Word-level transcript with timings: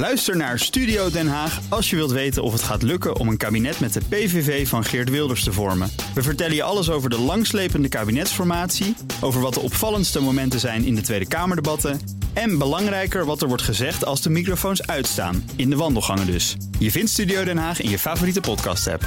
Luister 0.00 0.36
naar 0.36 0.58
Studio 0.58 1.10
Den 1.10 1.28
Haag 1.28 1.60
als 1.68 1.90
je 1.90 1.96
wilt 1.96 2.10
weten 2.10 2.42
of 2.42 2.52
het 2.52 2.62
gaat 2.62 2.82
lukken 2.82 3.16
om 3.16 3.28
een 3.28 3.36
kabinet 3.36 3.80
met 3.80 3.92
de 3.92 4.00
PVV 4.08 4.68
van 4.68 4.84
Geert 4.84 5.10
Wilders 5.10 5.44
te 5.44 5.52
vormen. 5.52 5.90
We 6.14 6.22
vertellen 6.22 6.54
je 6.54 6.62
alles 6.62 6.90
over 6.90 7.10
de 7.10 7.18
langslepende 7.18 7.88
kabinetsformatie, 7.88 8.96
over 9.20 9.40
wat 9.40 9.54
de 9.54 9.60
opvallendste 9.60 10.20
momenten 10.20 10.60
zijn 10.60 10.84
in 10.84 10.94
de 10.94 11.00
Tweede 11.00 11.28
Kamerdebatten 11.28 12.00
en 12.32 12.58
belangrijker 12.58 13.24
wat 13.24 13.42
er 13.42 13.48
wordt 13.48 13.62
gezegd 13.62 14.04
als 14.04 14.22
de 14.22 14.30
microfoons 14.30 14.86
uitstaan, 14.86 15.50
in 15.56 15.70
de 15.70 15.76
wandelgangen 15.76 16.26
dus. 16.26 16.56
Je 16.78 16.90
vindt 16.90 17.10
Studio 17.10 17.44
Den 17.44 17.58
Haag 17.58 17.80
in 17.80 17.90
je 17.90 17.98
favoriete 17.98 18.40
podcast-app. 18.40 19.04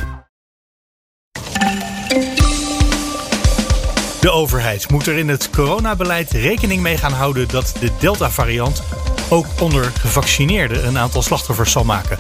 De 4.21 4.32
overheid 4.32 4.89
moet 4.91 5.07
er 5.07 5.18
in 5.18 5.30
het 5.30 5.50
coronabeleid 5.50 6.32
rekening 6.32 6.82
mee 6.82 6.98
gaan 6.98 7.14
houden 7.14 7.48
dat 7.48 7.75
de 7.80 7.89
Delta-variant 8.00 8.84
ook 9.30 9.46
onder 9.60 9.92
gevaccineerden 10.00 10.88
een 10.88 10.98
aantal 10.98 11.21
slachtoffers 11.21 11.72
zal 11.72 11.84
maken, 11.84 12.18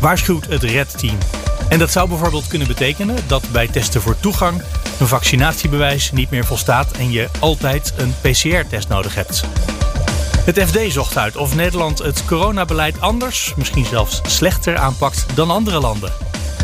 waarschuwt 0.00 0.46
het 0.46 0.62
RED-team. 0.62 1.18
En 1.68 1.78
dat 1.78 1.90
zou 1.90 2.08
bijvoorbeeld 2.08 2.46
kunnen 2.46 2.68
betekenen 2.68 3.16
dat 3.26 3.50
bij 3.52 3.68
testen 3.68 4.02
voor 4.02 4.20
toegang 4.20 4.62
een 4.98 5.08
vaccinatiebewijs 5.08 6.12
niet 6.12 6.30
meer 6.30 6.44
volstaat 6.44 6.92
en 6.92 7.10
je 7.10 7.28
altijd 7.38 7.92
een 7.96 8.14
PCR-test 8.20 8.88
nodig 8.88 9.14
hebt. 9.14 9.44
Het 10.44 10.62
FD 10.62 10.92
zocht 10.92 11.18
uit 11.18 11.36
of 11.36 11.54
Nederland 11.54 11.98
het 11.98 12.24
coronabeleid 12.24 13.00
anders, 13.00 13.52
misschien 13.56 13.84
zelfs 13.84 14.20
slechter 14.26 14.76
aanpakt 14.76 15.26
dan 15.34 15.50
andere 15.50 15.80
landen. 15.80 16.12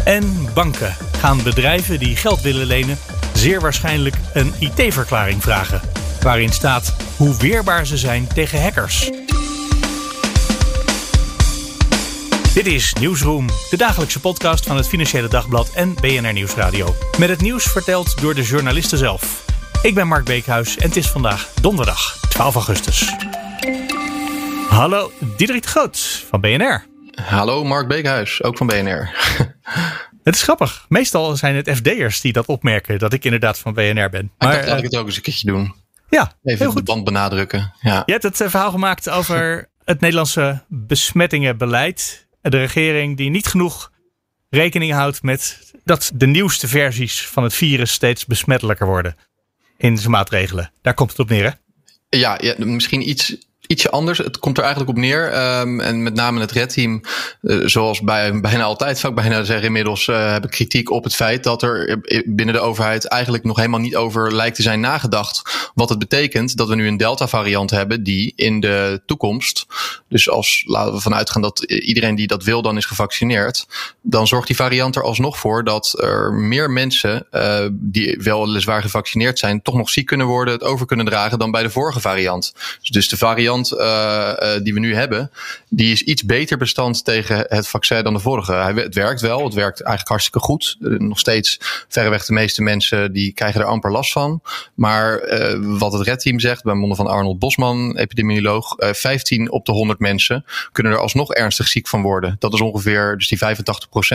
En 0.05 0.49
banken 0.55 0.97
gaan 1.19 1.43
bedrijven 1.43 1.99
die 1.99 2.17
geld 2.17 2.41
willen 2.41 2.67
lenen 2.67 2.99
zeer 3.33 3.61
waarschijnlijk 3.61 4.17
een 4.33 4.55
IT-verklaring 4.59 5.43
vragen, 5.43 5.81
waarin 6.21 6.53
staat 6.53 6.95
hoe 7.17 7.37
weerbaar 7.37 7.87
ze 7.87 7.97
zijn 7.97 8.27
tegen 8.35 8.63
hackers. 8.63 9.11
Dit 12.55 12.67
is 12.67 12.93
Nieuwsroom, 12.93 13.47
de 13.71 13.77
dagelijkse 13.77 14.21
podcast 14.21 14.67
van 14.67 14.77
het 14.77 14.89
Financiële 14.89 15.29
Dagblad 15.29 15.73
en 15.75 15.95
BNR 15.95 16.33
Nieuwsradio. 16.33 16.95
Met 17.19 17.29
het 17.29 17.41
nieuws 17.41 17.65
verteld 17.65 18.21
door 18.21 18.35
de 18.35 18.43
journalisten 18.43 18.99
zelf. 18.99 19.45
Ik 19.83 19.95
ben 19.95 20.07
Mark 20.07 20.25
Beekhuis 20.25 20.77
en 20.77 20.89
het 20.89 20.97
is 20.97 21.11
vandaag 21.11 21.53
donderdag 21.61 22.19
12 22.29 22.55
augustus. 22.55 23.13
Hallo, 24.69 25.13
Diederik 25.37 25.63
de 25.63 25.69
Groot 25.69 26.25
van 26.29 26.41
BNR. 26.41 26.87
Hallo, 27.23 27.65
Mark 27.65 27.89
Beekhuis, 27.89 28.43
ook 28.43 28.57
van 28.57 28.67
BNR. 28.67 29.11
Het 30.25 30.35
is 30.35 30.43
grappig. 30.43 30.87
Meestal 30.89 31.37
zijn 31.37 31.57
het 31.57 31.71
FD'ers 31.71 32.21
die 32.21 32.33
dat 32.33 32.47
opmerken, 32.47 32.99
dat 32.99 33.13
ik 33.13 33.25
inderdaad 33.25 33.59
van 33.59 33.73
BNR 33.73 34.09
ben. 34.09 34.33
Maar, 34.39 34.51
ik 34.51 34.57
dacht, 34.57 34.69
laat 34.69 34.79
ik 34.79 34.85
het 34.85 34.97
ook 34.97 35.07
eens 35.07 35.17
een 35.17 35.23
keertje 35.23 35.47
doen. 35.47 35.75
Ja, 36.09 36.33
Even 36.43 36.75
de 36.75 36.83
band 36.83 37.05
benadrukken. 37.05 37.73
Ja. 37.81 38.03
Je 38.07 38.13
hebt 38.13 38.25
het 38.25 38.41
eh, 38.41 38.49
verhaal 38.49 38.71
gemaakt 38.71 39.11
over 39.11 39.69
het 39.85 40.01
Nederlandse 40.01 40.65
besmettingenbeleid. 40.69 42.27
De 42.43 42.59
regering 42.59 43.17
die 43.17 43.31
niet 43.31 43.47
genoeg 43.47 43.93
rekening 44.51 44.93
houdt 44.93 45.23
met 45.23 45.73
dat 45.85 46.11
de 46.15 46.27
nieuwste 46.27 46.69
versies 46.69 47.27
van 47.27 47.43
het 47.43 47.55
virus 47.55 47.93
steeds 47.93 48.27
besmettelijker 48.27 48.87
worden 48.87 49.17
in 49.77 49.99
zijn 49.99 50.11
maatregelen. 50.11 50.73
Daar 50.83 50.95
komt 50.95 51.11
het 51.11 51.19
op 51.19 51.29
neer, 51.29 51.45
hè? 51.45 51.51
Ja, 52.19 52.39
ja 52.41 52.55
misschien 52.59 53.09
iets 53.09 53.37
ietsje 53.67 53.91
anders. 53.91 54.19
Het 54.19 54.39
komt 54.39 54.57
er 54.57 54.65
eigenlijk 54.65 54.97
op 54.97 55.03
neer. 55.03 55.59
Um, 55.61 55.81
en 55.81 56.03
met 56.03 56.15
name 56.15 56.41
het 56.41 56.53
redteam, 56.53 57.01
uh, 57.43 57.67
zoals 57.67 58.01
bij 58.01 58.41
bijna 58.41 58.63
altijd, 58.63 59.03
ik 59.03 59.15
bijna 59.15 59.45
zeggen 59.45 59.67
inmiddels, 59.67 60.07
uh, 60.07 60.33
heb 60.33 60.45
ik 60.45 60.51
kritiek 60.51 60.91
op 60.91 61.05
het 61.05 61.15
feit 61.15 61.45
dat 61.45 61.63
er 61.63 62.01
binnen 62.27 62.55
de 62.55 62.61
overheid 62.61 63.05
eigenlijk 63.05 63.45
nog 63.45 63.57
helemaal 63.57 63.81
niet 63.81 63.97
over 63.97 64.35
lijkt 64.35 64.57
te 64.57 64.63
zijn 64.63 64.81
nagedacht. 64.81 65.71
Wat 65.75 65.89
het 65.89 65.99
betekent 65.99 66.57
dat 66.57 66.69
we 66.69 66.75
nu 66.75 66.87
een 66.87 66.97
Delta 66.97 67.29
variant 67.29 67.71
hebben 67.71 68.03
die 68.03 68.33
in 68.37 68.61
de 68.61 69.03
toekomst, 69.07 69.67
dus 70.09 70.31
als 70.31 70.65
laten 70.67 70.95
we 70.95 71.01
vanuit 71.01 71.31
gaan 71.31 71.43
dat 71.43 71.63
iedereen 71.63 72.15
die 72.15 72.27
dat 72.27 72.45
wil 72.45 72.63
dan 72.63 72.77
is 72.77 72.87
gevaccineerd, 72.87 73.67
dan 74.03 74.27
zorgt 74.27 74.47
die 74.47 74.57
variant 74.57 74.97
er 74.97 75.03
alsnog 75.03 75.39
voor 75.39 75.65
dat 75.65 76.03
er 76.03 76.33
meer 76.33 76.71
mensen 76.71 77.27
uh, 77.33 77.67
die 77.73 78.19
weliswaar 78.23 78.83
gevaccineerd 78.83 79.39
zijn, 79.39 79.63
toch 79.63 79.75
nog 79.75 79.91
ziek 79.91 80.07
kunnen 80.07 80.27
worden, 80.27 80.55
het 80.55 80.63
over 80.63 80.87
kunnen 80.87 81.07
dragen 81.07 81.39
dan 81.39 81.51
bij 81.51 81.63
de 81.63 81.71
vorige 81.71 82.01
variant. 82.01 82.55
Dus 82.91 83.09
de 83.09 83.17
variant 83.17 83.52
uh, 83.59 84.33
die 84.63 84.75
we 84.75 84.81
nu 84.81 84.95
hebben, 84.95 85.31
die 85.69 85.93
is 85.93 86.03
iets 86.03 86.25
beter 86.25 86.59
bestand 86.59 87.05
tegen 87.05 87.45
het 87.49 87.69
vaccin 87.69 88.03
dan 88.03 88.13
de 88.13 88.21
vorige. 88.21 88.53
Hij, 88.53 88.73
het 88.73 88.95
werkt 88.95 89.21
wel, 89.21 89.45
het 89.45 89.55
werkt 89.55 89.81
eigenlijk 89.81 90.09
hartstikke 90.09 90.39
goed. 90.39 90.77
Uh, 90.81 90.99
nog 90.99 91.19
steeds 91.19 91.59
verreweg 91.89 92.25
de 92.25 92.33
meeste 92.33 92.63
mensen 92.63 93.13
die 93.13 93.33
krijgen 93.33 93.61
er 93.61 93.67
amper 93.67 93.91
last 93.91 94.13
van. 94.13 94.43
Maar 94.75 95.21
wat 95.61 95.93
het 95.93 96.03
redteam 96.03 96.41
zegt, 96.41 96.63
bij 96.63 96.75
monden 96.75 96.97
van 96.97 97.07
Arnold 97.07 97.39
Bosman, 97.39 97.97
epidemioloog, 97.97 98.75
15 98.79 99.51
op 99.51 99.67
de 99.67 99.73
100 99.73 99.99
mensen 99.99 100.45
kunnen 100.73 100.93
er 100.93 100.99
alsnog 100.99 101.33
ernstig 101.33 101.69
ziek 101.69 101.89
van 101.89 102.03
worden. 102.03 102.37
Dat 102.39 102.53
is 102.53 102.61
ongeveer, 102.61 103.15
dus 103.17 103.29
die 103.29 103.39
85% 103.39 103.43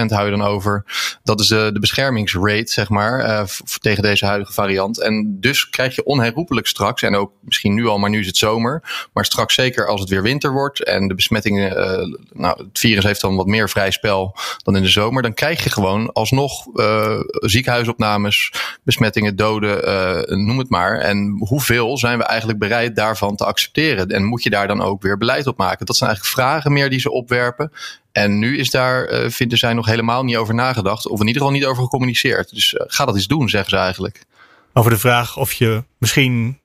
hou 0.07 0.25
je 0.25 0.37
dan 0.37 0.41
over. 0.41 0.85
Dat 1.23 1.39
is 1.39 1.47
de, 1.47 1.69
de 1.73 1.79
beschermingsrate, 1.79 2.71
zeg 2.71 2.89
maar, 2.89 3.45
tegen 3.79 4.03
deze 4.03 4.25
huidige 4.25 4.53
variant. 4.53 5.01
En 5.01 5.37
dus 5.39 5.69
krijg 5.69 5.95
je 5.95 6.05
onherroepelijk 6.05 6.67
straks, 6.67 7.01
en 7.01 7.15
ook 7.15 7.31
misschien 7.41 7.73
nu 7.73 7.87
al, 7.87 7.97
maar 7.97 8.09
nu 8.09 8.19
is 8.19 8.27
het 8.27 8.37
zomer, 8.37 9.07
maar 9.13 9.25
straks 9.27 9.53
zeker 9.53 9.87
als 9.87 9.99
het 9.99 10.09
weer 10.09 10.21
winter 10.21 10.51
wordt 10.51 10.83
en 10.83 11.07
de 11.07 11.15
besmettingen, 11.15 11.71
uh, 11.71 12.17
nou, 12.33 12.57
het 12.57 12.79
virus 12.79 13.03
heeft 13.03 13.21
dan 13.21 13.35
wat 13.35 13.45
meer 13.45 13.69
vrij 13.69 13.91
spel 13.91 14.35
dan 14.63 14.75
in 14.75 14.81
de 14.81 14.89
zomer, 14.89 15.21
dan 15.21 15.33
krijg 15.33 15.63
je 15.63 15.69
gewoon 15.69 16.11
alsnog 16.11 16.65
uh, 16.73 17.19
ziekenhuisopnames, 17.29 18.53
besmettingen, 18.83 19.35
doden, 19.35 19.87
uh, 19.89 20.37
noem 20.37 20.57
het 20.57 20.69
maar. 20.69 20.99
En 20.99 21.35
hoeveel 21.39 21.97
zijn 21.97 22.17
we 22.17 22.23
eigenlijk 22.23 22.59
bereid 22.59 22.95
daarvan 22.95 23.35
te 23.35 23.45
accepteren? 23.45 24.07
En 24.07 24.23
moet 24.23 24.43
je 24.43 24.49
daar 24.49 24.67
dan 24.67 24.81
ook 24.81 25.01
weer 25.01 25.17
beleid 25.17 25.47
op 25.47 25.57
maken? 25.57 25.85
Dat 25.85 25.95
zijn 25.95 26.09
eigenlijk 26.09 26.39
vragen 26.39 26.73
meer 26.73 26.89
die 26.89 26.99
ze 26.99 27.11
opwerpen. 27.11 27.71
En 28.11 28.39
nu 28.39 28.57
is 28.57 28.69
daar, 28.69 29.31
vinden 29.31 29.57
zij 29.57 29.73
nog 29.73 29.85
helemaal 29.85 30.23
niet 30.23 30.37
over 30.37 30.53
nagedacht, 30.53 31.07
of 31.07 31.19
in 31.19 31.27
ieder 31.27 31.41
geval 31.41 31.57
niet 31.57 31.65
over 31.65 31.83
gecommuniceerd. 31.83 32.49
Dus 32.49 32.75
ga 32.77 33.05
dat 33.05 33.15
eens 33.15 33.27
doen, 33.27 33.49
zeggen 33.49 33.69
ze 33.69 33.77
eigenlijk. 33.77 34.25
Over 34.73 34.91
de 34.91 34.97
vraag 34.97 35.37
of 35.37 35.53
je 35.53 35.83
misschien 35.97 36.59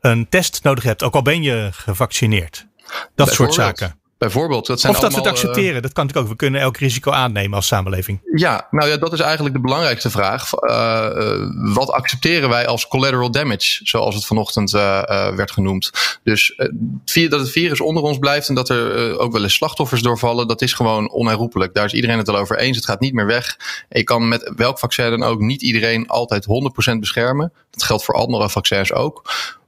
een 0.00 0.28
test 0.28 0.62
nodig 0.62 0.84
hebt, 0.84 1.02
ook 1.02 1.14
al 1.14 1.22
ben 1.22 1.42
je 1.42 1.68
gevaccineerd. 1.72 2.66
Dat 3.14 3.32
soort 3.32 3.54
zaken. 3.54 4.00
Bijvoorbeeld. 4.18 4.66
Dat 4.66 4.80
zijn 4.80 4.94
of 4.94 5.00
dat 5.00 5.12
allemaal, 5.12 5.32
we 5.32 5.38
het 5.38 5.44
accepteren, 5.44 5.82
dat 5.82 5.92
kan 5.92 6.04
natuurlijk 6.04 6.32
ook. 6.32 6.38
We 6.38 6.44
kunnen 6.44 6.60
elk 6.60 6.76
risico 6.76 7.10
aannemen 7.10 7.56
als 7.56 7.66
samenleving. 7.66 8.20
Ja, 8.34 8.66
nou 8.70 8.88
ja, 8.90 8.96
dat 8.96 9.12
is 9.12 9.20
eigenlijk 9.20 9.54
de 9.54 9.60
belangrijkste 9.60 10.10
vraag. 10.10 10.50
Uh, 10.54 11.74
wat 11.74 11.90
accepteren 11.90 12.48
wij 12.48 12.66
als 12.66 12.88
collateral 12.88 13.30
damage, 13.30 13.80
zoals 13.82 14.14
het 14.14 14.24
vanochtend 14.24 14.74
uh, 14.74 15.02
werd 15.34 15.50
genoemd? 15.50 15.90
Dus 16.22 16.60
dat 17.04 17.40
het 17.40 17.50
virus 17.50 17.80
onder 17.80 18.02
ons 18.02 18.18
blijft 18.18 18.48
en 18.48 18.54
dat 18.54 18.68
er 18.68 19.18
ook 19.18 19.32
wel 19.32 19.42
eens 19.42 19.54
slachtoffers 19.54 20.02
doorvallen, 20.02 20.48
dat 20.48 20.62
is 20.62 20.72
gewoon 20.72 21.10
onherroepelijk. 21.10 21.74
Daar 21.74 21.84
is 21.84 21.92
iedereen 21.92 22.18
het 22.18 22.28
al 22.28 22.36
over 22.36 22.58
eens. 22.58 22.76
Het 22.76 22.86
gaat 22.86 23.00
niet 23.00 23.14
meer 23.14 23.26
weg. 23.26 23.56
En 23.88 23.98
je 23.98 24.04
kan 24.04 24.28
met 24.28 24.52
welk 24.56 24.78
vaccin 24.78 25.10
dan 25.10 25.22
ook 25.22 25.40
niet 25.40 25.62
iedereen 25.62 26.08
altijd 26.08 26.46
100% 26.94 26.98
beschermen. 26.98 27.52
Dat 27.70 27.82
geldt 27.82 28.04
voor 28.04 28.14
andere 28.14 28.50
vaccins 28.50 28.92
ook. 28.92 29.22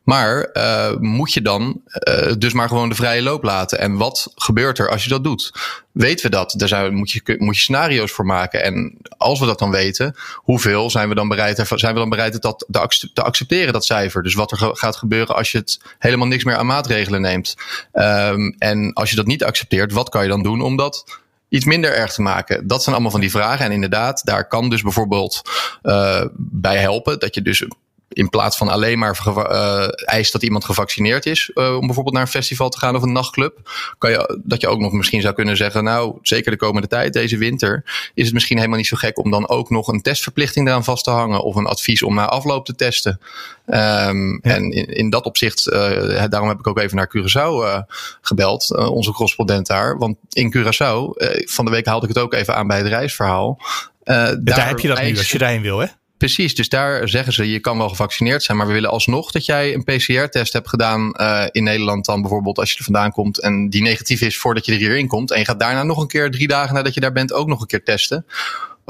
Maar 0.08 0.50
uh, 0.52 0.96
moet 0.96 1.32
je 1.32 1.42
dan 1.42 1.80
uh, 2.08 2.32
dus 2.38 2.52
maar 2.52 2.68
gewoon 2.68 2.88
de 2.88 2.94
vrije 2.94 3.22
loop 3.22 3.42
laten? 3.42 3.78
En 3.78 3.96
wat 3.96 4.32
gebeurt 4.34 4.78
er 4.78 4.90
als 4.90 5.02
je 5.02 5.08
dat 5.08 5.24
doet? 5.24 5.52
Weten 5.92 6.24
we 6.24 6.36
dat? 6.36 6.54
Daar 6.56 6.68
zijn, 6.68 6.94
moet, 6.94 7.10
je, 7.10 7.34
moet 7.38 7.54
je 7.54 7.60
scenario's 7.60 8.12
voor 8.12 8.26
maken. 8.26 8.62
En 8.62 8.96
als 9.16 9.40
we 9.40 9.46
dat 9.46 9.58
dan 9.58 9.70
weten, 9.70 10.16
hoeveel 10.34 10.90
zijn 10.90 11.08
we 11.08 11.14
dan 11.14 11.28
bereid, 11.28 11.66
zijn 11.74 11.92
we 11.94 12.00
dan 12.00 12.08
bereid 12.08 12.42
dat 12.42 12.66
te 13.12 13.22
accepteren, 13.22 13.72
dat 13.72 13.84
cijfer? 13.84 14.22
Dus 14.22 14.34
wat 14.34 14.50
er 14.50 14.70
gaat 14.72 14.96
gebeuren 14.96 15.36
als 15.36 15.52
je 15.52 15.58
het 15.58 15.80
helemaal 15.98 16.26
niks 16.26 16.44
meer 16.44 16.56
aan 16.56 16.66
maatregelen 16.66 17.20
neemt. 17.20 17.54
Um, 17.92 18.54
en 18.58 18.92
als 18.92 19.10
je 19.10 19.16
dat 19.16 19.26
niet 19.26 19.44
accepteert, 19.44 19.92
wat 19.92 20.08
kan 20.08 20.22
je 20.22 20.28
dan 20.28 20.42
doen 20.42 20.60
om 20.60 20.76
dat 20.76 21.04
iets 21.48 21.64
minder 21.64 21.94
erg 21.94 22.12
te 22.12 22.22
maken? 22.22 22.66
Dat 22.66 22.82
zijn 22.82 22.94
allemaal 22.94 23.12
van 23.12 23.20
die 23.20 23.30
vragen. 23.30 23.64
En 23.64 23.72
inderdaad, 23.72 24.24
daar 24.24 24.48
kan 24.48 24.70
dus 24.70 24.82
bijvoorbeeld 24.82 25.42
uh, 25.82 26.24
bij 26.36 26.76
helpen 26.76 27.18
dat 27.18 27.34
je 27.34 27.42
dus 27.42 27.66
in 28.08 28.28
plaats 28.28 28.56
van 28.56 28.68
alleen 28.68 28.98
maar 28.98 29.18
uh, 29.26 29.88
eist 29.90 30.32
dat 30.32 30.42
iemand 30.42 30.64
gevaccineerd 30.64 31.26
is 31.26 31.50
uh, 31.54 31.74
om 31.74 31.86
bijvoorbeeld 31.86 32.14
naar 32.14 32.24
een 32.24 32.30
festival 32.30 32.68
te 32.68 32.78
gaan 32.78 32.96
of 32.96 33.02
een 33.02 33.12
nachtclub, 33.12 33.70
kan 33.98 34.10
je 34.10 34.40
dat 34.44 34.60
je 34.60 34.68
ook 34.68 34.78
nog 34.78 34.92
misschien 34.92 35.20
zou 35.20 35.34
kunnen 35.34 35.56
zeggen, 35.56 35.84
nou 35.84 36.18
zeker 36.22 36.50
de 36.50 36.56
komende 36.56 36.88
tijd, 36.88 37.12
deze 37.12 37.36
winter, 37.36 37.84
is 38.14 38.24
het 38.24 38.34
misschien 38.34 38.56
helemaal 38.56 38.78
niet 38.78 38.86
zo 38.86 38.96
gek 38.96 39.18
om 39.18 39.30
dan 39.30 39.48
ook 39.48 39.70
nog 39.70 39.88
een 39.88 40.02
testverplichting 40.02 40.66
eraan 40.66 40.84
vast 40.84 41.04
te 41.04 41.10
hangen 41.10 41.42
of 41.42 41.54
een 41.54 41.66
advies 41.66 42.02
om 42.02 42.14
na 42.14 42.26
afloop 42.26 42.64
te 42.64 42.74
testen. 42.74 43.20
Um, 43.66 44.40
ja. 44.42 44.54
En 44.54 44.70
in, 44.70 44.86
in, 44.86 45.10
dat 45.10 45.24
opzicht, 45.24 45.66
uh, 45.66 46.24
daarom 46.28 46.48
heb 46.48 46.58
ik 46.58 46.66
ook 46.66 46.78
even 46.78 46.96
naar 46.96 47.10
Curaçao 47.16 47.84
gebeld, 48.20 48.76
onze 48.76 49.12
correspondent 49.12 49.66
daar, 49.66 49.98
want 49.98 50.16
in 50.30 50.54
Curaçao, 50.56 51.10
van 51.44 51.64
de 51.64 51.70
week 51.70 51.86
haalde 51.86 52.08
ik 52.08 52.14
het 52.14 52.22
ook 52.22 52.34
even 52.34 52.54
aan 52.54 52.66
bij 52.66 52.78
het 52.78 52.86
reisverhaal. 52.86 53.58
daar, 54.04 54.36
daar 54.42 54.68
heb 54.68 54.78
je 54.78 54.88
dat 54.88 55.02
nu 55.02 55.16
als 55.16 55.30
je 55.30 55.38
daarheen 55.38 55.62
wil, 55.62 55.78
hè? 55.78 55.86
Precies, 56.18 56.54
dus 56.54 56.68
daar 56.68 57.08
zeggen 57.08 57.32
ze, 57.32 57.50
je 57.50 57.60
kan 57.60 57.78
wel 57.78 57.88
gevaccineerd 57.88 58.42
zijn, 58.42 58.56
maar 58.56 58.66
we 58.66 58.72
willen 58.72 58.90
alsnog 58.90 59.30
dat 59.30 59.44
jij 59.44 59.74
een 59.74 59.84
PCR-test 59.84 60.52
hebt 60.52 60.68
gedaan 60.68 61.14
uh, 61.20 61.44
in 61.50 61.64
Nederland 61.64 62.04
dan 62.04 62.20
bijvoorbeeld 62.20 62.58
als 62.58 62.70
je 62.70 62.78
er 62.78 62.84
vandaan 62.84 63.10
komt 63.10 63.40
en 63.40 63.70
die 63.70 63.82
negatief 63.82 64.20
is 64.20 64.38
voordat 64.38 64.66
je 64.66 64.72
er 64.72 64.78
hierin 64.78 65.08
komt. 65.08 65.30
En 65.30 65.38
je 65.38 65.44
gaat 65.44 65.60
daarna 65.60 65.82
nog 65.82 65.98
een 66.00 66.06
keer, 66.06 66.30
drie 66.30 66.48
dagen 66.48 66.74
nadat 66.74 66.94
je 66.94 67.00
daar 67.00 67.12
bent, 67.12 67.32
ook 67.32 67.46
nog 67.46 67.60
een 67.60 67.66
keer 67.66 67.84
testen 67.84 68.26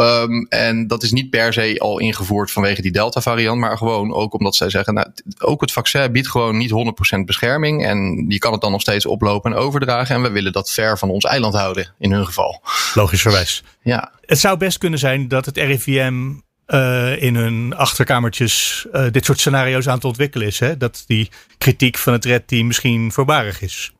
Um, 0.00 0.46
en 0.48 0.86
dat 0.86 1.02
is 1.02 1.12
niet 1.12 1.30
per 1.30 1.52
se 1.52 1.78
al 1.78 1.98
ingevoerd 1.98 2.50
vanwege 2.50 2.82
die 2.82 2.92
Delta-variant, 2.92 3.60
maar 3.60 3.76
gewoon 3.76 4.12
ook 4.12 4.34
omdat 4.34 4.56
zij 4.56 4.70
zeggen, 4.70 4.94
nou, 4.94 5.06
ook 5.38 5.60
het 5.60 5.72
vaccin 5.72 6.12
biedt 6.12 6.28
gewoon 6.28 6.56
niet 6.56 6.70
100% 7.16 7.24
bescherming. 7.24 7.84
En 7.84 8.24
je 8.28 8.38
kan 8.38 8.52
het 8.52 8.60
dan 8.60 8.70
nog 8.70 8.80
steeds 8.80 9.06
oplopen 9.06 9.52
en 9.52 9.58
overdragen. 9.58 10.14
En 10.14 10.22
we 10.22 10.30
willen 10.30 10.52
dat 10.52 10.70
ver 10.70 10.98
van 10.98 11.10
ons 11.10 11.24
eiland 11.24 11.54
houden, 11.54 11.94
in 11.98 12.12
hun 12.12 12.26
geval. 12.26 12.62
Logischerwijs. 12.94 13.62
Ja. 13.82 14.12
Het 14.20 14.38
zou 14.38 14.58
best 14.58 14.78
kunnen 14.78 14.98
zijn 14.98 15.28
dat 15.28 15.44
het 15.44 15.56
RIVM 15.56 16.32
uh, 16.68 17.22
in 17.22 17.34
hun 17.34 17.74
achterkamertjes 17.76 18.86
uh, 18.92 19.06
dit 19.10 19.24
soort 19.24 19.38
scenario's 19.38 19.88
aan 19.88 19.94
het 19.94 20.04
ontwikkelen 20.04 20.46
is. 20.46 20.58
Hè? 20.58 20.76
Dat 20.76 21.04
die 21.06 21.30
kritiek 21.58 21.98
van 21.98 22.12
het 22.12 22.24
Red 22.24 22.48
Team 22.48 22.66
misschien 22.66 23.12
voorbarig 23.12 23.62
is. 23.62 23.92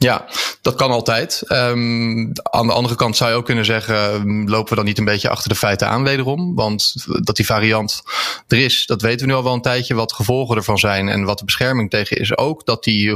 Ja, 0.00 0.24
dat 0.62 0.74
kan 0.74 0.90
altijd. 0.90 1.42
Um, 1.48 2.32
aan 2.42 2.66
de 2.66 2.72
andere 2.72 2.94
kant 2.94 3.16
zou 3.16 3.30
je 3.30 3.36
ook 3.36 3.44
kunnen 3.44 3.64
zeggen, 3.64 3.94
ehm, 3.94 4.48
lopen 4.48 4.68
we 4.68 4.74
dan 4.74 4.84
niet 4.84 4.98
een 4.98 5.04
beetje 5.04 5.28
achter 5.28 5.48
de 5.48 5.54
feiten 5.54 5.88
aan 5.88 6.02
wederom? 6.04 6.54
Want 6.54 6.94
dat 7.24 7.36
die 7.36 7.46
variant 7.46 8.02
er 8.48 8.58
is, 8.58 8.86
dat 8.86 9.02
weten 9.02 9.20
we 9.20 9.32
nu 9.32 9.38
al 9.38 9.44
wel 9.44 9.52
een 9.52 9.62
tijdje. 9.62 9.94
Wat 9.94 10.12
gevolgen 10.12 10.56
ervan 10.56 10.78
zijn 10.78 11.08
en 11.08 11.24
wat 11.24 11.38
de 11.38 11.44
bescherming 11.44 11.90
tegen 11.90 12.16
is 12.16 12.36
ook. 12.36 12.66
Dat 12.66 12.84
die 12.84 13.10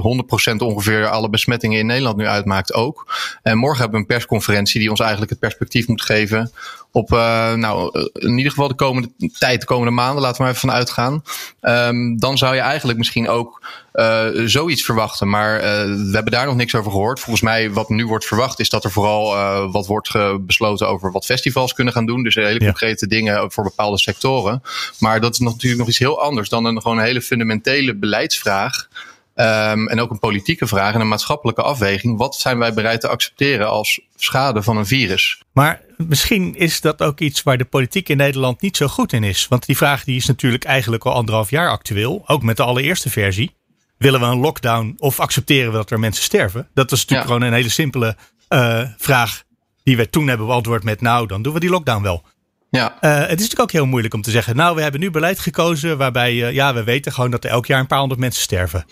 100% 0.52 0.56
ongeveer 0.56 1.06
alle 1.06 1.30
besmettingen 1.30 1.78
in 1.78 1.86
Nederland 1.86 2.16
nu 2.16 2.26
uitmaakt 2.26 2.74
ook. 2.74 3.12
En 3.42 3.58
morgen 3.58 3.80
hebben 3.80 4.00
we 4.00 4.06
een 4.06 4.16
persconferentie 4.16 4.80
die 4.80 4.90
ons 4.90 5.00
eigenlijk 5.00 5.30
het 5.30 5.40
perspectief 5.40 5.86
moet 5.88 6.02
geven 6.02 6.52
op, 6.92 7.12
uh, 7.12 7.52
nou, 7.52 8.08
in 8.12 8.36
ieder 8.36 8.50
geval 8.50 8.68
de 8.68 8.74
komende 8.74 9.10
tijd, 9.38 9.60
de 9.60 9.66
komende 9.66 9.92
maanden, 9.92 10.22
laten 10.22 10.36
we 10.36 10.42
maar 10.42 10.52
even 10.52 10.68
van 10.68 10.78
uitgaan. 10.78 11.22
Um, 11.60 12.18
dan 12.18 12.38
zou 12.38 12.54
je 12.54 12.60
eigenlijk 12.60 12.98
misschien 12.98 13.28
ook 13.28 13.62
uh, 13.94 14.24
zoiets 14.44 14.84
verwachten. 14.84 15.28
Maar 15.28 15.56
uh, 15.56 15.62
we 15.84 16.10
hebben 16.12 16.32
daar 16.32 16.46
nog 16.46 16.56
niks 16.56 16.74
over 16.74 16.90
gehoord. 16.90 17.20
Volgens 17.20 17.44
mij, 17.44 17.70
wat 17.70 17.88
nu 17.88 18.06
wordt 18.06 18.24
verwacht, 18.24 18.60
is 18.60 18.68
dat 18.68 18.84
er 18.84 18.90
vooral 18.90 19.34
uh, 19.34 19.72
wat 19.72 19.86
wordt 19.86 20.12
besloten 20.40 20.88
over 20.88 21.12
wat 21.12 21.24
festivals 21.24 21.72
kunnen 21.72 21.92
gaan 21.92 22.06
doen. 22.06 22.22
Dus 22.22 22.34
hele 22.34 22.60
ja. 22.60 22.64
concrete 22.64 23.06
dingen 23.06 23.52
voor 23.52 23.64
bepaalde 23.64 23.98
sectoren. 23.98 24.62
Maar 24.98 25.20
dat 25.20 25.32
is 25.32 25.38
natuurlijk 25.38 25.80
nog 25.80 25.88
iets 25.88 25.98
heel 25.98 26.20
anders 26.20 26.48
dan 26.48 26.64
een 26.64 26.82
gewoon 26.82 26.98
een 26.98 27.04
hele 27.04 27.22
fundamentele 27.22 27.94
beleidsvraag. 27.94 28.88
Um, 29.34 29.88
en 29.88 30.00
ook 30.00 30.10
een 30.10 30.18
politieke 30.18 30.66
vraag 30.66 30.94
en 30.94 31.00
een 31.00 31.08
maatschappelijke 31.08 31.62
afweging. 31.62 32.18
Wat 32.18 32.34
zijn 32.34 32.58
wij 32.58 32.74
bereid 32.74 33.00
te 33.00 33.08
accepteren 33.08 33.68
als 33.68 34.00
schade 34.16 34.62
van 34.62 34.76
een 34.76 34.86
virus? 34.86 35.42
Maar 35.52 35.80
misschien 36.08 36.54
is 36.54 36.81
dat 36.81 37.02
ook 37.02 37.20
iets 37.20 37.43
waar 37.43 37.58
de 37.58 37.64
politiek 37.64 38.08
in 38.08 38.16
Nederland 38.16 38.60
niet 38.60 38.76
zo 38.76 38.87
goed 38.87 39.12
in 39.12 39.25
is. 39.25 39.49
Want 39.49 39.66
die 39.66 39.76
vraag 39.76 40.04
die 40.04 40.16
is 40.16 40.26
natuurlijk 40.26 40.64
eigenlijk 40.64 41.04
al 41.04 41.12
anderhalf 41.12 41.50
jaar 41.50 41.69
actueel. 41.69 42.22
Ook 42.26 42.43
met 42.43 42.56
de 42.56 42.62
allereerste 42.62 43.10
versie. 43.10 43.54
Willen 43.99 44.20
we 44.20 44.26
een 44.26 44.38
lockdown 44.38 44.94
of 44.99 45.20
accepteren 45.20 45.70
we 45.70 45.76
dat 45.76 45.90
er 45.90 45.99
mensen 45.99 46.25
sterven? 46.25 46.69
Dat 46.75 46.90
was 46.90 47.00
natuurlijk 47.00 47.28
ja. 47.28 47.34
gewoon 47.34 47.49
een 47.49 47.56
hele 47.56 47.69
simpele 47.69 48.16
uh, 48.49 48.88
vraag 48.99 49.43
die 49.82 49.96
we 49.96 50.10
toen 50.10 50.28
hebben 50.28 50.46
beantwoord 50.46 50.84
met 50.84 51.00
nou, 51.00 51.26
dan 51.26 51.43
doen 51.43 51.52
we 51.52 51.60
die 51.60 51.70
lockdown 51.70 52.02
wel. 52.02 52.25
Ja. 52.70 52.96
Uh, 53.00 53.14
het 53.14 53.22
is 53.22 53.28
natuurlijk 53.28 53.60
ook 53.60 53.72
heel 53.72 53.87
moeilijk 53.87 54.14
om 54.14 54.22
te 54.22 54.31
zeggen, 54.31 54.56
nou, 54.56 54.75
we 54.76 54.82
hebben 54.82 55.00
nu 55.00 55.10
beleid 55.10 55.38
gekozen 55.38 55.98
waarbij, 55.98 56.34
uh, 56.34 56.52
ja, 56.52 56.75
we 56.75 56.84
weten 56.84 57.12
gewoon 57.12 57.31
dat 57.31 57.44
er 57.44 57.50
elk 57.50 57.66
jaar 57.66 57.81
een 57.81 57.87
paar 57.87 57.98
honderd 57.98 58.20
mensen 58.20 58.43
sterven. 58.43 58.84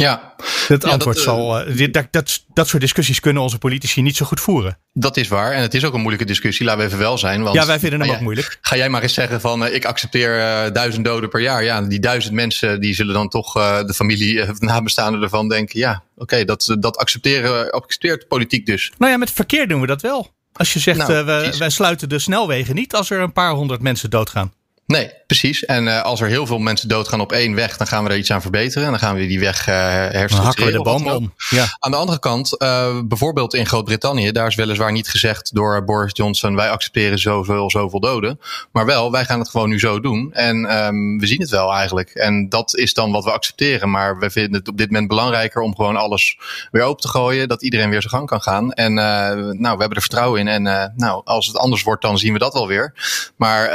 Ja. 0.00 0.34
Het 0.68 0.84
antwoord 0.84 1.16
ja, 1.16 1.24
dat, 1.24 1.34
zal. 1.34 1.68
Uh, 1.68 1.92
dat, 1.92 2.06
dat, 2.10 2.44
dat 2.54 2.68
soort 2.68 2.82
discussies 2.82 3.20
kunnen 3.20 3.42
onze 3.42 3.58
politici 3.58 4.02
niet 4.02 4.16
zo 4.16 4.26
goed 4.26 4.40
voeren. 4.40 4.78
Dat 4.92 5.16
is 5.16 5.28
waar. 5.28 5.52
En 5.52 5.62
het 5.62 5.74
is 5.74 5.84
ook 5.84 5.94
een 5.94 6.00
moeilijke 6.00 6.26
discussie, 6.26 6.66
laten 6.66 6.80
we 6.80 6.86
even 6.86 6.98
wel 6.98 7.18
zijn. 7.18 7.42
Want, 7.42 7.54
ja, 7.54 7.66
wij 7.66 7.78
vinden 7.78 8.00
hem 8.00 8.08
ook 8.08 8.14
jij, 8.14 8.24
moeilijk. 8.24 8.58
Ga 8.60 8.76
jij 8.76 8.88
maar 8.88 9.02
eens 9.02 9.14
zeggen 9.14 9.40
van 9.40 9.64
uh, 9.64 9.74
ik 9.74 9.84
accepteer 9.84 10.38
uh, 10.38 10.72
duizend 10.72 11.04
doden 11.04 11.28
per 11.28 11.40
jaar. 11.40 11.64
Ja, 11.64 11.82
die 11.82 12.00
duizend 12.00 12.34
mensen 12.34 12.80
die 12.80 12.94
zullen 12.94 13.14
dan 13.14 13.28
toch 13.28 13.52
de 13.52 13.94
familie, 13.94 14.34
de 14.34 14.54
nabestaanden 14.58 15.22
ervan 15.22 15.48
denken. 15.48 15.78
Ja, 15.78 16.02
oké, 16.14 16.22
okay, 16.22 16.44
dat, 16.44 16.76
dat 16.80 16.96
accepteren, 16.96 17.70
accepteert 17.70 18.28
politiek 18.28 18.66
dus. 18.66 18.92
Nou 18.98 19.12
ja, 19.12 19.18
met 19.18 19.30
verkeer 19.30 19.68
doen 19.68 19.80
we 19.80 19.86
dat 19.86 20.02
wel. 20.02 20.38
Als 20.52 20.72
je 20.72 20.78
zegt, 20.78 20.98
nou, 20.98 21.24
we, 21.24 21.54
wij 21.58 21.70
sluiten 21.70 22.08
de 22.08 22.18
snelwegen 22.18 22.74
niet 22.74 22.94
als 22.94 23.10
er 23.10 23.20
een 23.20 23.32
paar 23.32 23.52
honderd 23.52 23.82
mensen 23.82 24.10
doodgaan. 24.10 24.52
Nee, 24.90 25.10
precies. 25.26 25.64
En 25.64 25.84
uh, 25.84 26.02
als 26.02 26.20
er 26.20 26.28
heel 26.28 26.46
veel 26.46 26.58
mensen 26.58 26.88
doodgaan 26.88 27.20
op 27.20 27.32
één 27.32 27.54
weg, 27.54 27.76
dan 27.76 27.86
gaan 27.86 28.04
we 28.04 28.10
er 28.10 28.16
iets 28.16 28.32
aan 28.32 28.40
verbeteren. 28.40 28.84
En 28.84 28.90
dan 28.90 29.00
gaan 29.00 29.16
we 29.16 29.26
die 29.26 29.40
weg 29.40 29.68
uh, 29.68 29.74
herstructureren. 29.74 30.28
Dan 30.28 30.44
hakken 30.44 30.66
we 30.66 30.72
de 30.72 30.82
boom 30.82 31.06
om. 31.06 31.34
Ja. 31.50 31.76
Aan 31.78 31.90
de 31.90 31.96
andere 31.96 32.18
kant, 32.18 32.62
uh, 32.62 33.00
bijvoorbeeld 33.04 33.54
in 33.54 33.66
Groot-Brittannië, 33.66 34.32
daar 34.32 34.46
is 34.46 34.54
weliswaar 34.54 34.92
niet 34.92 35.08
gezegd 35.08 35.54
door 35.54 35.84
Boris 35.84 36.10
Johnson, 36.14 36.56
wij 36.56 36.70
accepteren 36.70 37.18
zoveel, 37.18 37.70
zoveel 37.70 38.00
doden. 38.00 38.40
Maar 38.72 38.86
wel, 38.86 39.10
wij 39.10 39.24
gaan 39.24 39.38
het 39.38 39.48
gewoon 39.48 39.68
nu 39.68 39.78
zo 39.78 40.00
doen. 40.00 40.32
En 40.32 40.84
um, 40.86 41.18
we 41.18 41.26
zien 41.26 41.40
het 41.40 41.50
wel 41.50 41.72
eigenlijk. 41.72 42.10
En 42.10 42.48
dat 42.48 42.76
is 42.76 42.94
dan 42.94 43.12
wat 43.12 43.24
we 43.24 43.32
accepteren. 43.32 43.90
Maar 43.90 44.18
we 44.18 44.30
vinden 44.30 44.58
het 44.58 44.68
op 44.68 44.78
dit 44.78 44.90
moment 44.90 45.08
belangrijker 45.08 45.62
om 45.62 45.76
gewoon 45.76 45.96
alles 45.96 46.38
weer 46.70 46.82
open 46.82 47.02
te 47.02 47.08
gooien. 47.08 47.48
Dat 47.48 47.62
iedereen 47.62 47.90
weer 47.90 48.00
zijn 48.00 48.14
gang 48.14 48.26
kan 48.26 48.42
gaan. 48.42 48.72
En 48.72 48.94
nou, 48.94 49.58
we 49.60 49.66
hebben 49.68 49.92
er 49.92 50.00
vertrouwen 50.00 50.40
in. 50.40 50.48
En 50.48 50.92
nou, 50.96 51.22
als 51.24 51.46
het 51.46 51.56
anders 51.56 51.82
wordt, 51.82 52.02
dan 52.02 52.18
zien 52.18 52.32
we 52.32 52.38
dat 52.38 52.52
wel 52.52 52.66
weer. 52.66 52.94
Maar 53.36 53.70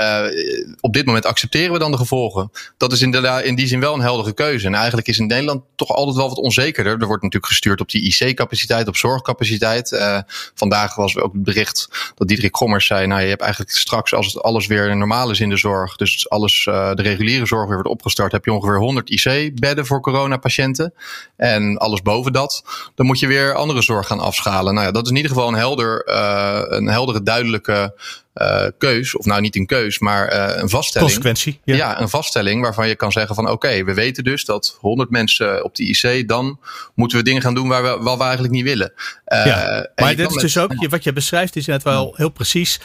op 0.81 0.93
dit 0.93 1.04
moment 1.05 1.25
accepteren 1.25 1.73
we 1.73 1.79
dan 1.79 1.91
de 1.91 1.97
gevolgen. 1.97 2.51
Dat 2.77 2.91
is 2.91 3.01
inderdaad 3.01 3.43
in 3.43 3.55
die 3.55 3.67
zin 3.67 3.79
wel 3.79 3.93
een 3.93 4.01
heldere 4.01 4.33
keuze. 4.33 4.67
En 4.67 4.73
eigenlijk 4.73 5.07
is 5.07 5.17
in 5.17 5.27
Nederland 5.27 5.63
toch 5.75 5.89
altijd 5.89 6.15
wel 6.15 6.29
wat 6.29 6.37
onzekerder. 6.37 6.99
Er 6.99 7.07
wordt 7.07 7.23
natuurlijk 7.23 7.51
gestuurd 7.51 7.81
op 7.81 7.89
die 7.89 8.01
IC-capaciteit, 8.01 8.87
op 8.87 8.95
zorgcapaciteit. 8.95 9.91
Uh, 9.91 10.19
vandaag 10.55 10.95
was 10.95 11.17
ook 11.17 11.33
het 11.33 11.43
bericht 11.43 11.89
dat 12.15 12.27
Diederik 12.27 12.55
Gommers 12.55 12.85
zei: 12.85 13.07
Nou, 13.07 13.21
je 13.21 13.27
hebt 13.27 13.41
eigenlijk 13.41 13.71
straks, 13.71 14.13
als 14.13 14.33
het 14.33 14.43
alles 14.43 14.67
weer 14.67 14.97
normaal 14.97 15.29
is 15.29 15.39
in 15.39 15.49
de 15.49 15.57
zorg, 15.57 15.95
dus 15.95 16.29
alles, 16.29 16.65
uh, 16.69 16.93
de 16.93 17.01
reguliere 17.01 17.45
zorg 17.45 17.65
weer 17.65 17.75
wordt 17.75 17.89
opgestart, 17.89 18.31
heb 18.31 18.45
je 18.45 18.53
ongeveer 18.53 18.79
100 18.79 19.09
IC-bedden 19.09 19.85
voor 19.85 20.01
coronapatiënten. 20.01 20.93
En 21.35 21.77
alles 21.77 22.01
boven 22.01 22.33
dat, 22.33 22.63
dan 22.95 23.05
moet 23.05 23.19
je 23.19 23.27
weer 23.27 23.53
andere 23.53 23.81
zorg 23.81 24.07
gaan 24.07 24.19
afschalen. 24.19 24.73
Nou 24.73 24.85
ja, 24.85 24.91
dat 24.91 25.03
is 25.03 25.09
in 25.09 25.15
ieder 25.15 25.31
geval 25.31 25.47
een, 25.47 25.55
helder, 25.55 26.07
uh, 26.07 26.61
een 26.65 26.87
heldere, 26.87 27.23
duidelijke 27.23 27.93
uh, 28.35 28.67
keus, 28.77 29.17
of 29.17 29.25
nou 29.25 29.41
niet 29.41 29.55
een 29.55 29.65
keus, 29.65 29.99
maar 29.99 30.33
uh, 30.33 30.61
een 30.61 30.69
vaststelling. 30.69 31.11
Consequentie. 31.11 31.59
Ja. 31.63 31.75
ja. 31.75 32.01
een 32.01 32.09
vaststelling 32.09 32.61
waarvan 32.61 32.87
je 32.87 32.95
kan 32.95 33.11
zeggen 33.11 33.35
van 33.35 33.43
oké, 33.43 33.53
okay, 33.53 33.85
we 33.85 33.93
weten 33.93 34.23
dus 34.23 34.45
dat 34.45 34.77
100 34.79 35.09
mensen 35.09 35.63
op 35.63 35.75
de 35.75 35.83
IC, 35.83 36.27
dan 36.27 36.59
moeten 36.95 37.17
we 37.17 37.23
dingen 37.23 37.41
gaan 37.41 37.53
doen 37.53 37.67
waar 37.67 37.83
we, 37.83 38.03
wat 38.03 38.17
we 38.17 38.23
eigenlijk 38.23 38.53
niet 38.53 38.63
willen. 38.63 38.93
Uh, 39.27 39.45
ja, 39.45 39.89
maar 39.95 40.15
dit 40.15 40.35
is 40.35 40.41
dus 40.41 40.57
ook, 40.57 40.87
wat 40.89 41.03
je 41.03 41.13
beschrijft 41.13 41.55
is 41.55 41.65
net 41.65 41.83
wel 41.83 42.13
heel 42.17 42.29
precies. 42.29 42.79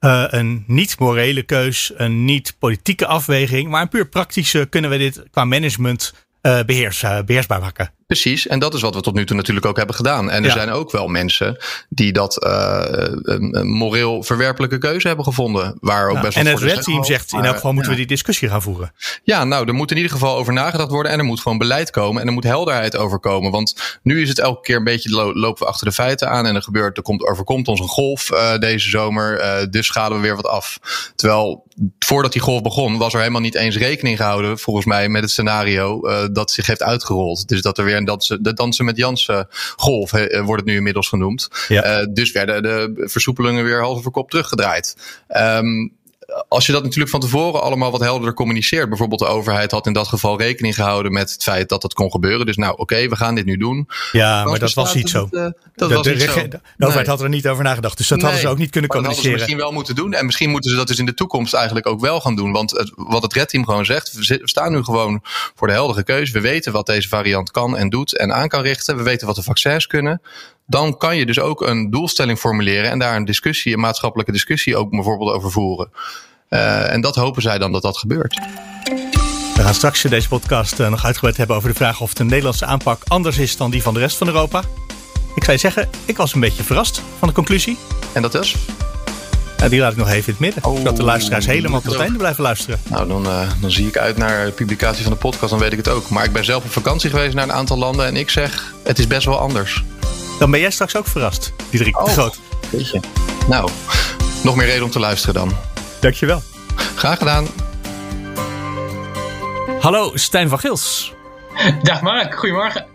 Uh, 0.00 0.24
een 0.28 0.64
niet 0.66 0.98
morele 0.98 1.42
keus, 1.42 1.92
een 1.96 2.24
niet 2.24 2.54
politieke 2.58 3.06
afweging, 3.06 3.68
maar 3.68 3.82
een 3.82 3.88
puur 3.88 4.08
praktische 4.08 4.66
kunnen 4.70 4.90
we 4.90 4.98
dit 4.98 5.22
qua 5.30 5.44
management 5.44 6.14
beheers, 6.40 7.04
beheersbaar 7.24 7.60
maken. 7.60 7.90
Precies, 8.12 8.46
en 8.46 8.58
dat 8.58 8.74
is 8.74 8.80
wat 8.80 8.94
we 8.94 9.00
tot 9.00 9.14
nu 9.14 9.26
toe 9.26 9.36
natuurlijk 9.36 9.66
ook 9.66 9.76
hebben 9.76 9.94
gedaan. 9.94 10.30
En 10.30 10.42
er 10.42 10.48
ja. 10.48 10.54
zijn 10.54 10.70
ook 10.70 10.90
wel 10.90 11.06
mensen 11.06 11.56
die 11.88 12.12
dat 12.12 12.44
uh, 12.44 12.82
een, 13.22 13.68
moreel 13.68 14.22
verwerpelijke 14.22 14.78
keuze 14.78 15.06
hebben 15.06 15.24
gevonden. 15.24 15.76
Waar 15.80 16.08
ook 16.08 16.20
best 16.20 16.36
en 16.36 16.46
het 16.46 16.60
Red 16.60 16.82
Team 16.82 17.04
zegt, 17.04 17.32
in 17.32 17.44
elk 17.44 17.54
geval 17.54 17.72
moeten 17.72 17.92
ja. 17.92 17.98
we 17.98 18.04
die 18.04 18.16
discussie 18.16 18.48
gaan 18.48 18.62
voeren. 18.62 18.92
Ja, 19.22 19.44
nou, 19.44 19.66
er 19.66 19.74
moet 19.74 19.90
in 19.90 19.96
ieder 19.96 20.12
geval 20.12 20.36
over 20.36 20.52
nagedacht 20.52 20.90
worden. 20.90 21.12
En 21.12 21.18
er 21.18 21.24
moet 21.24 21.40
gewoon 21.40 21.58
beleid 21.58 21.90
komen. 21.90 22.20
En 22.20 22.26
er 22.26 22.32
moet 22.32 22.44
helderheid 22.44 22.96
over 22.96 23.18
komen. 23.18 23.50
Want 23.50 23.98
nu 24.02 24.22
is 24.22 24.28
het 24.28 24.38
elke 24.38 24.60
keer 24.60 24.76
een 24.76 24.84
beetje, 24.84 25.10
lo 25.10 25.34
lopen 25.34 25.62
we 25.62 25.68
achter 25.68 25.86
de 25.86 25.92
feiten 25.92 26.30
aan. 26.30 26.46
En 26.46 26.54
er 26.54 26.62
gebeurt, 26.62 26.96
er 26.96 27.02
komt, 27.02 27.26
overkomt 27.26 27.68
ons 27.68 27.80
een 27.80 27.88
golf 27.88 28.30
uh, 28.30 28.58
deze 28.58 28.88
zomer. 28.88 29.40
Uh, 29.40 29.66
dus 29.70 29.86
schalen 29.86 30.16
we 30.16 30.22
weer 30.22 30.36
wat 30.36 30.46
af. 30.46 30.78
Terwijl, 31.14 31.66
voordat 31.98 32.32
die 32.32 32.42
golf 32.42 32.62
begon, 32.62 32.98
was 32.98 33.12
er 33.12 33.20
helemaal 33.20 33.40
niet 33.40 33.54
eens 33.54 33.76
rekening 33.76 34.16
gehouden, 34.16 34.58
volgens 34.58 34.86
mij, 34.86 35.08
met 35.08 35.22
het 35.22 35.30
scenario 35.30 36.00
dat 36.32 36.50
zich 36.50 36.66
heeft 36.66 36.82
uitgerold. 36.82 37.48
Dus 37.48 37.62
dat 37.62 37.78
er 37.78 37.84
weer 37.84 37.96
een 38.02 38.08
dansen, 38.08 38.42
de 38.42 38.52
dansen 38.52 38.84
met 38.84 38.96
Jansen 38.96 39.48
golf 39.76 40.10
he, 40.10 40.42
wordt 40.42 40.62
het 40.62 40.70
nu 40.70 40.76
inmiddels 40.76 41.08
genoemd. 41.08 41.48
Ja. 41.68 42.00
Uh, 42.00 42.06
dus 42.12 42.32
werden 42.32 42.62
de 42.62 43.02
versoepelingen 43.08 43.64
weer 43.64 43.82
kop 44.10 44.30
teruggedraaid. 44.30 44.96
Um, 45.36 46.00
als 46.48 46.66
je 46.66 46.72
dat 46.72 46.82
natuurlijk 46.82 47.10
van 47.10 47.20
tevoren 47.20 47.62
allemaal 47.62 47.90
wat 47.90 48.00
helderder 48.00 48.34
communiceert. 48.34 48.88
Bijvoorbeeld 48.88 49.20
de 49.20 49.26
overheid 49.26 49.70
had 49.70 49.86
in 49.86 49.92
dat 49.92 50.08
geval 50.08 50.38
rekening 50.38 50.74
gehouden 50.74 51.12
met 51.12 51.32
het 51.32 51.42
feit 51.42 51.68
dat 51.68 51.82
dat 51.82 51.94
kon 51.94 52.10
gebeuren. 52.10 52.46
Dus 52.46 52.56
nou 52.56 52.72
oké, 52.72 52.80
okay, 52.80 53.08
we 53.08 53.16
gaan 53.16 53.34
dit 53.34 53.44
nu 53.44 53.56
doen. 53.56 53.88
Ja, 54.12 54.44
maar 54.44 54.58
dat 54.58 54.74
was 54.74 54.94
niet 54.94 55.10
zo. 55.10 55.24
Het, 55.24 55.32
uh, 55.32 55.42
dat 55.74 55.88
de, 55.88 55.94
was 55.94 56.04
de, 56.04 56.10
niet 56.10 56.20
zo. 56.20 56.34
De 56.34 56.60
overheid 56.78 57.06
nee. 57.06 57.16
had 57.16 57.20
er 57.20 57.28
niet 57.28 57.48
over 57.48 57.64
nagedacht. 57.64 57.96
Dus 57.96 58.08
dat 58.08 58.18
nee, 58.18 58.26
hadden 58.26 58.46
ze 58.46 58.52
ook 58.52 58.58
niet 58.58 58.70
kunnen 58.70 58.90
communiceren. 58.90 59.30
Dat 59.30 59.40
hadden 59.40 59.48
ze 59.48 59.54
misschien 59.54 59.72
wel 59.72 59.72
moeten 59.72 59.94
doen. 59.94 60.20
En 60.20 60.26
misschien 60.26 60.50
moeten 60.50 60.70
ze 60.70 60.76
dat 60.76 60.86
dus 60.86 60.98
in 60.98 61.06
de 61.06 61.14
toekomst 61.14 61.54
eigenlijk 61.54 61.86
ook 61.86 62.00
wel 62.00 62.20
gaan 62.20 62.36
doen. 62.36 62.52
Want 62.52 62.70
het, 62.70 62.92
wat 62.96 63.22
het 63.22 63.32
redteam 63.32 63.64
gewoon 63.64 63.84
zegt. 63.84 64.12
We 64.12 64.40
staan 64.42 64.72
nu 64.72 64.82
gewoon 64.82 65.20
voor 65.54 65.66
de 65.66 65.72
heldere 65.72 66.04
keuze. 66.04 66.32
We 66.32 66.40
weten 66.40 66.72
wat 66.72 66.86
deze 66.86 67.08
variant 67.08 67.50
kan 67.50 67.76
en 67.76 67.88
doet 67.88 68.16
en 68.16 68.32
aan 68.32 68.48
kan 68.48 68.62
richten. 68.62 68.96
We 68.96 69.02
weten 69.02 69.26
wat 69.26 69.36
de 69.36 69.42
vaccins 69.42 69.86
kunnen 69.86 70.20
dan 70.66 70.96
kan 70.96 71.16
je 71.16 71.26
dus 71.26 71.40
ook 71.40 71.60
een 71.66 71.90
doelstelling 71.90 72.38
formuleren 72.38 72.90
en 72.90 72.98
daar 72.98 73.16
een 73.16 73.24
discussie, 73.24 73.72
een 73.72 73.80
maatschappelijke 73.80 74.32
discussie 74.32 74.76
ook 74.76 74.90
bijvoorbeeld 74.90 75.32
over 75.32 75.50
voeren. 75.50 75.90
Uh, 76.48 76.92
en 76.92 77.00
dat 77.00 77.14
hopen 77.14 77.42
zij 77.42 77.58
dan 77.58 77.72
dat 77.72 77.82
dat 77.82 77.98
gebeurt. 77.98 78.40
We 79.54 79.62
gaan 79.62 79.74
straks 79.74 80.04
in 80.04 80.10
deze 80.10 80.28
podcast 80.28 80.80
uh, 80.80 80.90
nog 80.90 81.04
uitgebreid 81.04 81.36
hebben 81.36 81.56
over 81.56 81.68
de 81.68 81.74
vraag 81.74 82.00
of 82.00 82.14
de 82.14 82.24
Nederlandse 82.24 82.66
aanpak 82.66 83.02
anders 83.06 83.38
is 83.38 83.56
dan 83.56 83.70
die 83.70 83.82
van 83.82 83.94
de 83.94 84.00
rest 84.00 84.16
van 84.16 84.26
Europa. 84.26 84.62
Ik 85.34 85.44
zou 85.44 85.52
je 85.52 85.58
zeggen, 85.58 85.88
ik 86.04 86.16
was 86.16 86.34
een 86.34 86.40
beetje 86.40 86.62
verrast 86.62 87.02
van 87.18 87.28
de 87.28 87.34
conclusie. 87.34 87.76
En 88.12 88.22
dat 88.22 88.34
is? 88.34 88.56
Ja, 89.56 89.68
die 89.68 89.80
laat 89.80 89.92
ik 89.92 89.98
nog 89.98 90.08
even 90.08 90.26
in 90.26 90.30
het 90.30 90.38
midden. 90.38 90.64
Oh, 90.64 90.76
zodat 90.76 90.96
de 90.96 91.02
luisteraars 91.02 91.46
helemaal 91.46 91.80
tot 91.80 91.92
het 91.92 92.00
einde 92.00 92.18
blijven 92.18 92.42
luisteren. 92.42 92.80
Nou, 92.88 93.08
dan, 93.08 93.26
uh, 93.26 93.50
dan 93.60 93.70
zie 93.70 93.86
ik 93.86 93.96
uit 93.96 94.16
naar 94.16 94.44
de 94.44 94.52
publicatie 94.52 95.02
van 95.02 95.12
de 95.12 95.18
podcast, 95.18 95.50
dan 95.50 95.58
weet 95.58 95.72
ik 95.72 95.78
het 95.78 95.88
ook. 95.88 96.08
Maar 96.08 96.24
ik 96.24 96.32
ben 96.32 96.44
zelf 96.44 96.64
op 96.64 96.70
vakantie 96.70 97.10
geweest 97.10 97.34
naar 97.34 97.44
een 97.44 97.52
aantal 97.52 97.78
landen 97.78 98.06
en 98.06 98.16
ik 98.16 98.30
zeg, 98.30 98.74
het 98.84 98.98
is 98.98 99.06
best 99.06 99.26
wel 99.26 99.38
anders. 99.38 99.84
Dan 100.42 100.50
ben 100.50 100.60
jij 100.60 100.70
straks 100.70 100.96
ook 100.96 101.06
verrast, 101.06 101.52
Diederik 101.70 101.98
oh, 101.98 102.04
de 102.04 102.10
Groot. 102.10 102.38
Weet 102.70 102.90
je. 102.90 103.00
Nou, 103.48 103.70
nog 104.42 104.56
meer 104.56 104.66
reden 104.66 104.84
om 104.84 104.90
te 104.90 104.98
luisteren 104.98 105.34
dan. 105.34 105.56
Dankjewel. 106.00 106.42
Graag 106.96 107.18
gedaan. 107.18 107.46
Hallo, 109.80 110.10
Stijn 110.14 110.48
van 110.48 110.58
Gils. 110.58 111.12
Dag 111.82 112.00
Mark, 112.00 112.38
goedemorgen. 112.38 112.86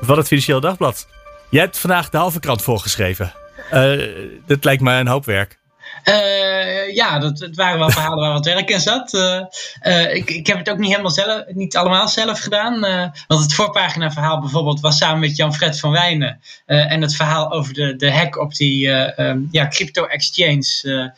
Van 0.00 0.16
het 0.16 0.26
Financieel 0.26 0.60
Dagblad. 0.60 1.06
Jij 1.48 1.60
hebt 1.60 1.78
vandaag 1.78 2.10
de 2.10 2.16
halve 2.16 2.40
krant 2.40 2.62
voorgeschreven. 2.62 3.32
Uh, 3.72 4.02
dat 4.46 4.64
lijkt 4.64 4.82
me 4.82 4.92
een 4.92 5.08
hoop 5.08 5.24
werk. 5.24 5.58
Uh, 6.04 6.94
ja, 6.94 7.18
dat, 7.18 7.38
het 7.38 7.56
waren 7.56 7.78
wel 7.78 7.90
verhalen 7.90 8.18
waar 8.18 8.32
wat 8.32 8.44
werk 8.44 8.70
in 8.70 8.80
zat. 8.80 9.12
Uh, 9.12 9.40
uh, 9.82 10.14
ik, 10.14 10.30
ik 10.30 10.46
heb 10.46 10.58
het 10.58 10.70
ook 10.70 10.78
niet 10.78 10.90
helemaal 10.90 11.10
zelf, 11.10 11.42
niet 11.48 11.76
allemaal 11.76 12.08
zelf 12.08 12.40
gedaan. 12.40 12.80
want 13.26 13.42
het 13.42 13.54
voorpagina 13.54 14.10
verhaal 14.10 14.40
bijvoorbeeld 14.40 14.80
was 14.80 14.96
samen 14.96 15.20
met 15.20 15.36
Jan-Fred 15.36 15.80
van 15.80 15.90
Wijnen. 15.90 16.40
en 16.66 17.02
het 17.02 17.16
verhaal 17.16 17.52
over 17.52 17.74
de, 17.74 17.96
de 17.96 18.12
hack 18.12 18.38
op 18.38 18.54
die 18.54 18.88
um, 19.20 19.48
ja, 19.50 19.68
crypto 19.68 20.06
exchange. 20.06 21.12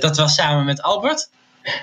dat 0.00 0.16
was 0.16 0.34
samen 0.34 0.64
met 0.64 0.82
Albert. 0.82 1.30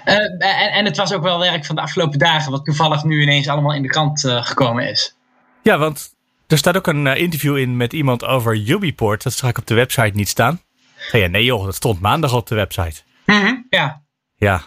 En, 0.03 0.39
en, 0.71 0.85
het 0.85 0.97
was 0.97 1.13
ook 1.13 1.23
wel 1.23 1.39
werk 1.39 1.65
van 1.65 1.75
de 1.75 1.81
afgelopen 1.81 2.19
dagen. 2.19 2.51
Wat 2.51 2.65
toevallig 2.65 3.03
nu 3.03 3.21
ineens 3.21 3.47
allemaal 3.47 3.73
in 3.73 3.81
de 3.81 3.87
krant 3.87 4.21
gekomen 4.27 4.89
is. 4.89 5.15
Ja, 5.63 5.77
want 5.77 6.09
er 6.47 6.57
staat 6.57 6.77
ook 6.77 6.87
een 6.87 7.07
interview 7.07 7.57
in 7.57 7.77
met 7.77 7.93
iemand 7.93 8.25
over 8.25 8.69
Ubiport. 8.69 9.23
Dat 9.23 9.33
zag 9.33 9.49
ik 9.49 9.57
op 9.57 9.67
de 9.67 9.75
website 9.75 10.11
niet 10.15 10.29
staan. 10.29 10.61
Ja, 11.11 11.27
nee 11.27 11.43
joh, 11.43 11.65
dat 11.65 11.75
stond 11.75 11.99
maandag 11.99 12.33
op 12.33 12.47
de 12.47 12.55
website. 12.55 13.01
Mm 13.25 13.65
ja. 13.69 14.01
Ja. 14.35 14.61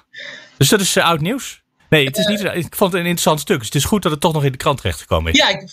Dus 0.57 0.69
dat 0.69 0.81
is 0.81 0.97
uh, 0.97 1.05
oud 1.05 1.21
nieuws? 1.21 1.63
Nee, 1.89 2.07
het 2.07 2.17
is 2.17 2.27
niet, 2.27 2.41
ik 2.41 2.77
vond 2.77 2.93
het 2.93 3.01
een 3.01 3.07
interessant 3.07 3.41
stuk. 3.41 3.59
Dus 3.59 3.67
het 3.67 3.75
is 3.75 3.85
goed 3.85 4.03
dat 4.03 4.13
het 4.13 4.21
toch 4.21 4.33
nog 4.33 4.45
in 4.45 4.53
de 4.53 4.59
krant 4.59 4.77
terechtgekomen 4.77 5.33
is. 5.33 5.39
Ja, 5.39 5.49
ik, 5.49 5.71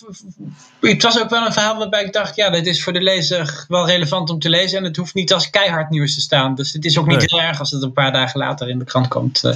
het 0.80 1.02
was 1.02 1.20
ook 1.20 1.30
wel 1.30 1.46
een 1.46 1.52
verhaal 1.52 1.78
waarbij 1.78 2.04
ik 2.04 2.12
dacht... 2.12 2.36
ja, 2.36 2.50
dit 2.50 2.66
is 2.66 2.82
voor 2.82 2.92
de 2.92 3.02
lezer 3.02 3.64
wel 3.68 3.86
relevant 3.86 4.30
om 4.30 4.38
te 4.38 4.48
lezen... 4.48 4.78
en 4.78 4.84
het 4.84 4.96
hoeft 4.96 5.14
niet 5.14 5.32
als 5.32 5.50
keihard 5.50 5.90
nieuws 5.90 6.14
te 6.14 6.20
staan. 6.20 6.54
Dus 6.54 6.72
het 6.72 6.84
is 6.84 6.98
ook 6.98 7.06
niet 7.06 7.18
nee. 7.18 7.26
heel 7.28 7.40
erg 7.40 7.58
als 7.58 7.70
het 7.70 7.82
een 7.82 7.92
paar 7.92 8.12
dagen 8.12 8.40
later 8.40 8.68
in 8.68 8.78
de 8.78 8.84
krant 8.84 9.08
komt. 9.08 9.44
Uh, 9.44 9.54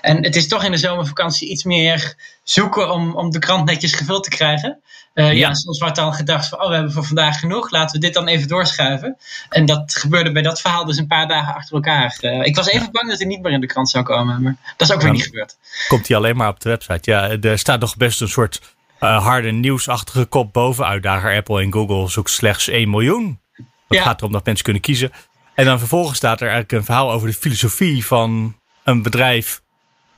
en 0.00 0.24
het 0.24 0.36
is 0.36 0.48
toch 0.48 0.64
in 0.64 0.70
de 0.70 0.78
zomervakantie 0.78 1.48
iets 1.48 1.64
meer 1.64 2.14
zoeken... 2.50 2.90
om, 2.90 3.16
om 3.16 3.30
de 3.30 3.38
krant 3.38 3.64
netjes 3.64 3.94
gevuld 3.94 4.24
te 4.24 4.30
krijgen. 4.30 4.80
Uh, 5.14 5.24
ja. 5.24 5.30
ja, 5.32 5.54
soms 5.54 5.78
wordt 5.78 5.96
dan 5.96 6.14
gedacht 6.14 6.48
van, 6.48 6.62
oh, 6.62 6.68
we 6.68 6.74
hebben 6.74 6.92
voor 6.92 7.04
vandaag 7.04 7.38
genoeg, 7.38 7.70
laten 7.70 8.00
we 8.00 8.06
dit 8.06 8.14
dan 8.14 8.26
even 8.26 8.48
doorschuiven. 8.48 9.16
En 9.48 9.66
dat 9.66 9.94
gebeurde 9.94 10.32
bij 10.32 10.42
dat 10.42 10.60
verhaal 10.60 10.84
dus 10.84 10.96
een 10.96 11.06
paar 11.06 11.28
dagen 11.28 11.54
achter 11.54 11.74
elkaar. 11.74 12.18
Uh, 12.20 12.44
ik 12.44 12.56
was 12.56 12.66
even 12.66 12.92
bang 12.92 13.08
dat 13.08 13.18
hij 13.18 13.26
niet 13.26 13.42
meer 13.42 13.52
in 13.52 13.60
de 13.60 13.66
krant 13.66 13.90
zou 13.90 14.04
komen, 14.04 14.42
maar 14.42 14.56
dat 14.76 14.88
is 14.88 14.94
ook 14.94 15.02
weer 15.02 15.12
niet 15.12 15.22
gebeurd. 15.22 15.56
Komt 15.88 16.08
hij 16.08 16.16
alleen 16.16 16.36
maar 16.36 16.48
op 16.48 16.60
de 16.60 16.68
website. 16.68 17.10
Ja, 17.10 17.30
er 17.40 17.58
staat 17.58 17.80
nog 17.80 17.96
best 17.96 18.20
een 18.20 18.28
soort 18.28 18.60
uh, 19.00 19.24
harde 19.24 19.50
nieuwsachtige 19.50 20.24
kop 20.24 20.52
boven. 20.52 20.86
Uitdager 20.86 21.36
Apple 21.36 21.62
en 21.62 21.72
Google 21.72 22.08
zoekt 22.08 22.30
slechts 22.30 22.68
1 22.68 22.90
miljoen. 22.90 23.40
Het 23.88 23.98
gaat 23.98 24.20
erom 24.20 24.32
dat 24.32 24.44
mensen 24.44 24.64
kunnen 24.64 24.82
kiezen. 24.82 25.12
En 25.54 25.64
dan 25.64 25.78
vervolgens 25.78 26.16
staat 26.16 26.40
er 26.40 26.48
eigenlijk 26.48 26.72
een 26.72 26.84
verhaal 26.84 27.12
over 27.12 27.28
de 27.28 27.34
filosofie 27.34 28.06
van 28.06 28.56
een 28.84 29.02
bedrijf 29.02 29.62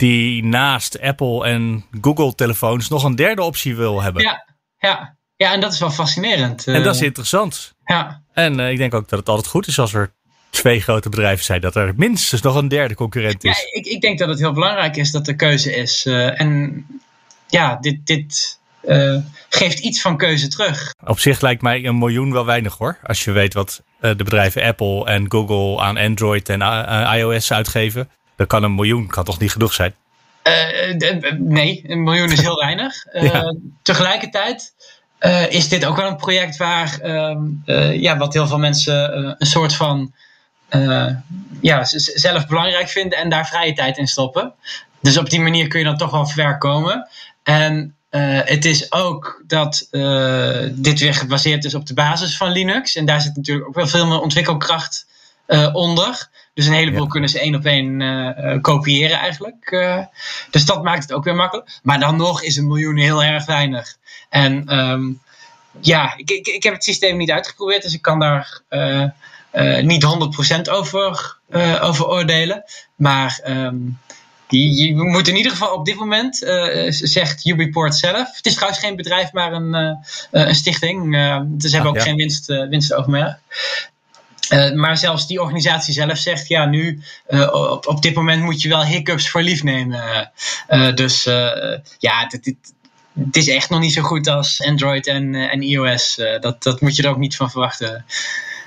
die 0.00 0.44
naast 0.44 1.00
Apple 1.00 1.44
en 1.44 1.84
Google 2.00 2.34
telefoons 2.34 2.88
nog 2.88 3.04
een 3.04 3.16
derde 3.16 3.42
optie 3.42 3.76
wil 3.76 4.02
hebben. 4.02 4.22
Ja, 4.22 4.44
ja. 4.78 5.16
ja, 5.36 5.52
en 5.52 5.60
dat 5.60 5.72
is 5.72 5.78
wel 5.78 5.90
fascinerend. 5.90 6.66
En 6.66 6.82
dat 6.82 6.94
is 6.94 7.02
interessant. 7.02 7.74
Ja. 7.84 8.22
En 8.32 8.58
uh, 8.58 8.70
ik 8.70 8.76
denk 8.76 8.94
ook 8.94 9.08
dat 9.08 9.18
het 9.18 9.28
altijd 9.28 9.46
goed 9.46 9.66
is 9.66 9.78
als 9.78 9.94
er 9.94 10.12
twee 10.50 10.80
grote 10.80 11.08
bedrijven 11.08 11.44
zijn, 11.44 11.60
dat 11.60 11.76
er 11.76 11.92
minstens 11.96 12.40
nog 12.40 12.54
een 12.54 12.68
derde 12.68 12.94
concurrent 12.94 13.44
is. 13.44 13.58
Ja, 13.58 13.80
ik, 13.80 13.86
ik 13.86 14.00
denk 14.00 14.18
dat 14.18 14.28
het 14.28 14.38
heel 14.38 14.52
belangrijk 14.52 14.96
is 14.96 15.10
dat 15.10 15.28
er 15.28 15.36
keuze 15.36 15.74
is. 15.74 16.04
Uh, 16.06 16.40
en 16.40 16.86
ja, 17.46 17.76
dit, 17.80 18.06
dit 18.06 18.58
uh, 18.84 19.16
geeft 19.48 19.78
iets 19.78 20.00
van 20.00 20.16
keuze 20.16 20.48
terug. 20.48 20.94
Op 21.04 21.18
zich 21.18 21.40
lijkt 21.40 21.62
mij 21.62 21.84
een 21.84 21.98
miljoen 21.98 22.32
wel 22.32 22.44
weinig 22.44 22.76
hoor. 22.76 22.98
Als 23.02 23.24
je 23.24 23.32
weet 23.32 23.54
wat 23.54 23.82
de 24.00 24.14
bedrijven 24.16 24.62
Apple 24.62 25.04
en 25.04 25.30
Google 25.30 25.82
aan 25.82 25.96
Android 25.96 26.48
en 26.48 26.60
iOS 27.16 27.52
uitgeven. 27.52 28.10
Dan 28.40 28.48
kan 28.48 28.62
een 28.62 28.74
miljoen 28.74 29.06
kan 29.06 29.24
toch 29.24 29.38
niet 29.38 29.52
genoeg 29.52 29.72
zijn? 29.72 29.94
Uh, 30.44 31.34
nee, 31.38 31.84
een 31.86 32.02
miljoen 32.02 32.32
is 32.32 32.40
heel 32.40 32.56
weinig. 32.66 32.94
Ja. 33.12 33.54
Tegelijkertijd 33.82 34.74
is 35.48 35.68
dit 35.68 35.84
ook 35.84 35.96
wel 35.96 36.06
een 36.06 36.16
project 36.16 36.56
waar, 36.56 37.08
ja, 37.94 38.16
wat 38.16 38.34
heel 38.34 38.46
veel 38.46 38.58
mensen 38.58 39.18
een 39.38 39.46
soort 39.46 39.74
van 39.74 40.14
ja, 41.60 41.84
zelf 41.84 42.46
belangrijk 42.46 42.88
vinden 42.88 43.18
en 43.18 43.28
daar 43.28 43.46
vrije 43.46 43.72
tijd 43.72 43.98
in 43.98 44.06
stoppen. 44.06 44.52
Dus 45.00 45.18
op 45.18 45.30
die 45.30 45.40
manier 45.40 45.68
kun 45.68 45.78
je 45.78 45.84
dan 45.84 45.96
toch 45.96 46.10
wel 46.10 46.26
ver 46.26 46.58
komen. 46.58 47.08
En 47.42 47.96
het 48.44 48.64
is 48.64 48.92
ook 48.92 49.42
dat 49.46 49.88
dit 50.72 51.00
weer 51.00 51.14
gebaseerd 51.14 51.64
is 51.64 51.74
op 51.74 51.86
de 51.86 51.94
basis 51.94 52.36
van 52.36 52.52
Linux. 52.52 52.96
En 52.96 53.04
daar 53.04 53.20
zit 53.20 53.36
natuurlijk 53.36 53.68
ook 53.68 53.74
wel 53.74 53.86
veel 53.86 54.06
meer 54.06 54.20
ontwikkelkracht 54.20 55.06
onder. 55.72 56.28
Dus 56.54 56.66
een 56.66 56.72
heleboel 56.72 57.04
ja. 57.04 57.08
kunnen 57.08 57.30
ze 57.30 57.40
één 57.40 57.54
op 57.54 57.64
één 57.64 58.00
uh, 58.00 58.60
kopiëren 58.60 59.18
eigenlijk. 59.18 59.70
Uh, 59.70 60.04
dus 60.50 60.64
dat 60.64 60.82
maakt 60.82 61.02
het 61.02 61.12
ook 61.12 61.24
weer 61.24 61.34
makkelijk. 61.34 61.78
Maar 61.82 61.98
dan 61.98 62.16
nog 62.16 62.42
is 62.42 62.56
een 62.56 62.66
miljoen 62.66 62.96
heel 62.96 63.22
erg 63.22 63.46
weinig. 63.46 63.96
En 64.28 64.78
um, 64.78 65.20
ja, 65.80 66.14
ik, 66.16 66.30
ik, 66.30 66.46
ik, 66.46 66.62
heb 66.62 66.72
het 66.72 66.84
systeem 66.84 67.16
niet 67.16 67.30
uitgeprobeerd, 67.30 67.82
dus 67.82 67.94
ik 67.94 68.02
kan 68.02 68.18
daar 68.18 68.60
uh, 68.70 69.08
niet 69.80 70.04
100% 70.66 70.70
over, 70.70 71.38
over 71.80 72.06
oordelen. 72.06 72.64
Maar 72.96 73.40
um, 73.46 73.98
je, 74.48 74.74
je, 74.74 74.94
moet 74.94 75.28
in 75.28 75.36
ieder 75.36 75.52
geval 75.52 75.74
op 75.74 75.84
dit 75.84 75.96
moment, 75.96 76.36
zegt 76.88 77.46
Ubiport 77.46 77.94
zelf. 77.94 78.36
Het 78.36 78.46
is 78.46 78.54
trouwens 78.54 78.80
geen 78.80 78.96
bedrijf, 78.96 79.32
maar 79.32 79.52
een, 79.52 79.98
een 80.30 80.54
stichting. 80.54 81.12
dus 81.46 81.70
ze 81.70 81.76
hebben 81.76 81.92
ah, 81.92 81.96
ook 81.96 81.96
ja. 81.96 82.02
geen 82.02 82.16
winst, 82.16 82.46
winstoogmerk. 82.46 83.38
Uh, 84.52 84.72
maar 84.72 84.98
zelfs 84.98 85.26
die 85.26 85.40
organisatie 85.40 85.94
zelf 85.94 86.18
zegt, 86.18 86.48
ja, 86.48 86.64
nu 86.64 87.02
uh, 87.28 87.52
op, 87.52 87.86
op 87.86 88.02
dit 88.02 88.14
moment 88.14 88.42
moet 88.42 88.62
je 88.62 88.68
wel 88.68 88.84
hiccups 88.84 89.28
voor 89.28 89.42
lief 89.42 89.62
nemen. 89.62 90.32
Uh, 90.68 90.94
dus 90.94 91.24
ja, 91.98 92.26
dit, 92.28 92.44
dit, 92.44 92.56
het 93.24 93.36
is 93.36 93.48
echt 93.48 93.70
nog 93.70 93.80
niet 93.80 93.92
zo 93.92 94.02
goed 94.02 94.28
als 94.28 94.62
Android 94.62 95.06
en, 95.06 95.34
en 95.34 95.62
iOS. 95.62 96.20
dat, 96.40 96.62
dat 96.62 96.80
moet 96.80 96.96
je 96.96 97.02
er 97.02 97.08
ook 97.08 97.16
niet 97.16 97.36
van 97.36 97.50
verwachten. 97.50 98.04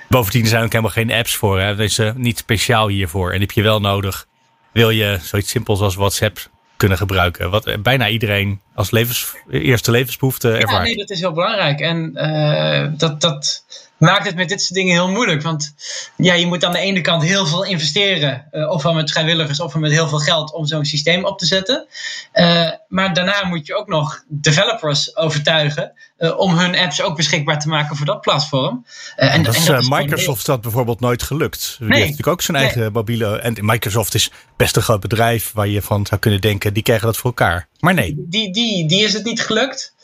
Bovendien 0.08 0.42
er 0.42 0.48
zijn 0.48 0.62
ook 0.64 0.72
helemaal 0.72 0.92
geen 0.92 1.12
apps 1.12 1.34
voor. 1.34 1.60
Hè? 1.60 1.76
Dat 1.76 1.86
is 1.86 2.00
niet 2.14 2.38
speciaal 2.38 2.88
hiervoor. 2.88 3.32
En 3.32 3.40
heb 3.40 3.50
je 3.50 3.62
wel 3.62 3.80
nodig. 3.80 4.26
Wil 4.72 4.90
je 4.90 5.18
zoiets 5.22 5.50
simpels 5.50 5.80
als 5.80 5.94
WhatsApp 5.94 6.48
kunnen 6.76 6.98
gebruiken. 6.98 7.50
Wat 7.50 7.82
bijna 7.82 8.08
iedereen 8.08 8.60
als 8.74 8.90
levens, 8.90 9.34
eerste 9.50 9.90
levensbehoefte 9.90 10.50
ervaart. 10.50 10.70
Ja, 10.70 10.82
nee, 10.82 10.96
dat 10.96 11.10
is 11.10 11.20
heel 11.20 11.32
belangrijk. 11.32 11.80
En 11.80 12.10
uh, 12.14 12.98
dat, 12.98 13.20
dat 13.20 13.64
maakt 13.96 14.26
het 14.26 14.36
met 14.36 14.48
dit 14.48 14.60
soort 14.62 14.74
dingen 14.74 14.94
heel 14.94 15.10
moeilijk. 15.10 15.42
Want 15.42 15.74
ja, 16.16 16.34
je 16.34 16.46
moet 16.46 16.64
aan 16.64 16.72
de 16.72 16.78
ene 16.78 17.00
kant 17.00 17.22
heel 17.22 17.46
veel 17.46 17.64
investeren. 17.64 18.48
Uh, 18.52 18.70
ofwel 18.70 18.94
met 18.94 19.10
vrijwilligers, 19.10 19.60
ofwel 19.60 19.82
met 19.82 19.92
heel 19.92 20.08
veel 20.08 20.18
geld 20.18 20.52
om 20.52 20.66
zo'n 20.66 20.84
systeem 20.84 21.24
op 21.24 21.38
te 21.38 21.46
zetten. 21.46 21.86
Uh, 22.34 22.70
maar 22.88 23.14
daarna 23.14 23.44
moet 23.44 23.66
je 23.66 23.76
ook 23.76 23.88
nog 23.88 24.24
developers 24.28 25.16
overtuigen 25.16 25.92
uh, 26.18 26.38
om 26.38 26.58
hun 26.58 26.76
apps 26.76 27.02
ook 27.02 27.16
beschikbaar 27.16 27.60
te 27.60 27.68
maken 27.68 27.96
voor 27.96 28.06
dat 28.06 28.20
platform. 28.20 28.86
en, 29.16 29.42
dat 29.42 29.54
is, 29.54 29.66
en 29.66 29.72
dat 29.72 29.82
is 29.82 29.88
Microsoft 29.88 30.46
dat 30.46 30.60
bijvoorbeeld 30.60 31.00
nooit 31.00 31.22
gelukt. 31.22 31.76
Die 31.78 31.88
nee, 31.88 31.96
heeft 31.96 32.10
natuurlijk 32.10 32.36
ook 32.36 32.42
zijn 32.42 32.56
eigen 32.56 32.80
nee. 32.80 32.90
mobiele. 32.90 33.38
En 33.38 33.56
Microsoft 33.60 34.14
is 34.14 34.30
best 34.56 34.76
een 34.76 34.82
groot 34.82 35.00
bedrijf 35.00 35.52
waar 35.52 35.68
je 35.68 35.82
van 35.82 36.06
zou 36.06 36.20
kunnen 36.20 36.40
denken, 36.40 36.74
die 36.74 36.82
krijgen 36.82 37.06
dat 37.06 37.16
voor 37.16 37.30
elkaar. 37.30 37.68
Maar 37.78 37.94
nee. 37.94 38.14
Die, 38.16 38.52
die, 38.52 38.88
die 38.88 39.04
is 39.04 39.12
het 39.12 39.24
niet 39.24 39.40
gelukt. 39.40 39.94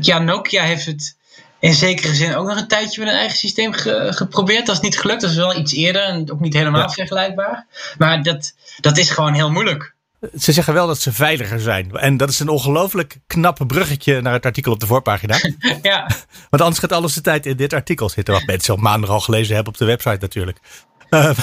Ja, 0.00 0.18
Nokia 0.18 0.62
heeft 0.62 0.86
het 0.86 1.16
in 1.62 1.74
zekere 1.74 2.14
zin 2.14 2.36
ook 2.36 2.46
nog 2.46 2.56
een 2.56 2.68
tijdje 2.68 3.00
met 3.00 3.08
een 3.08 3.18
eigen 3.18 3.38
systeem 3.38 3.72
ge, 3.72 4.06
geprobeerd. 4.10 4.66
Dat 4.66 4.74
is 4.74 4.80
niet 4.80 4.98
gelukt. 4.98 5.20
Dat 5.20 5.30
is 5.30 5.36
wel 5.36 5.56
iets 5.56 5.72
eerder 5.72 6.02
en 6.02 6.32
ook 6.32 6.40
niet 6.40 6.54
helemaal 6.54 6.80
ja. 6.80 6.88
vergelijkbaar. 6.88 7.66
Maar 7.98 8.22
dat, 8.22 8.54
dat 8.80 8.98
is 8.98 9.10
gewoon 9.10 9.34
heel 9.34 9.50
moeilijk. 9.50 9.94
Ze 10.38 10.52
zeggen 10.52 10.74
wel 10.74 10.86
dat 10.86 11.00
ze 11.00 11.12
veiliger 11.12 11.60
zijn. 11.60 11.90
En 11.96 12.16
dat 12.16 12.28
is 12.28 12.40
een 12.40 12.48
ongelooflijk 12.48 13.16
knappe 13.26 13.66
bruggetje 13.66 14.20
naar 14.20 14.32
het 14.32 14.46
artikel 14.46 14.72
op 14.72 14.80
de 14.80 14.86
voorpagina. 14.86 15.36
ja. 15.82 16.06
Want 16.50 16.62
anders 16.62 16.78
gaat 16.78 16.92
alles 16.92 17.14
de 17.14 17.20
tijd 17.20 17.46
in 17.46 17.56
dit 17.56 17.72
artikel 17.72 18.08
zitten. 18.08 18.34
Wat 18.34 18.46
mensen 18.46 18.74
op 18.74 18.80
maandag 18.80 19.10
al 19.10 19.20
gelezen 19.20 19.54
hebben 19.54 19.72
op 19.72 19.78
de 19.78 19.84
website 19.84 20.18
natuurlijk. 20.20 20.58
Uh, 21.10 21.38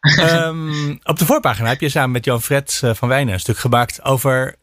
um, 0.46 1.00
op 1.02 1.18
de 1.18 1.26
voorpagina 1.26 1.68
heb 1.68 1.80
je 1.80 1.88
samen 1.88 2.10
met 2.10 2.24
Jan 2.24 2.42
Fred 2.42 2.80
uh, 2.84 2.94
van 2.94 3.08
Wijnen 3.08 3.34
een 3.34 3.40
stuk 3.40 3.58
gemaakt 3.58 4.04
over 4.04 4.56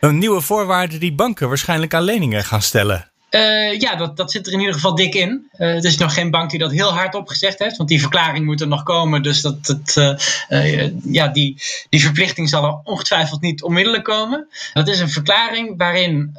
een 0.00 0.18
nieuwe 0.18 0.40
voorwaarde 0.40 0.98
die 0.98 1.14
banken 1.14 1.48
waarschijnlijk 1.48 1.94
aan 1.94 2.02
leningen 2.02 2.44
gaan 2.44 2.62
stellen. 2.62 3.10
Uh, 3.36 3.80
ja, 3.80 3.96
dat, 3.96 4.16
dat 4.16 4.30
zit 4.30 4.46
er 4.46 4.52
in 4.52 4.58
ieder 4.58 4.74
geval 4.74 4.94
dik 4.94 5.14
in. 5.14 5.48
Uh, 5.58 5.68
er 5.68 5.84
is 5.84 5.96
nog 5.96 6.14
geen 6.14 6.30
bank 6.30 6.50
die 6.50 6.58
dat 6.58 6.72
heel 6.72 6.92
hard 6.92 7.14
opgezegd 7.14 7.58
heeft, 7.58 7.76
want 7.76 7.88
die 7.88 8.00
verklaring 8.00 8.44
moet 8.44 8.60
er 8.60 8.68
nog 8.68 8.82
komen. 8.82 9.22
Dus 9.22 9.40
dat, 9.40 9.66
dat, 9.66 10.18
uh, 10.48 10.90
ja, 11.04 11.28
die, 11.28 11.62
die 11.88 12.00
verplichting 12.00 12.48
zal 12.48 12.64
er 12.64 12.80
ongetwijfeld 12.82 13.40
niet 13.40 13.62
onmiddellijk 13.62 14.04
komen. 14.04 14.48
Dat 14.72 14.88
is 14.88 15.00
een 15.00 15.10
verklaring 15.10 15.74
waarin 15.76 16.30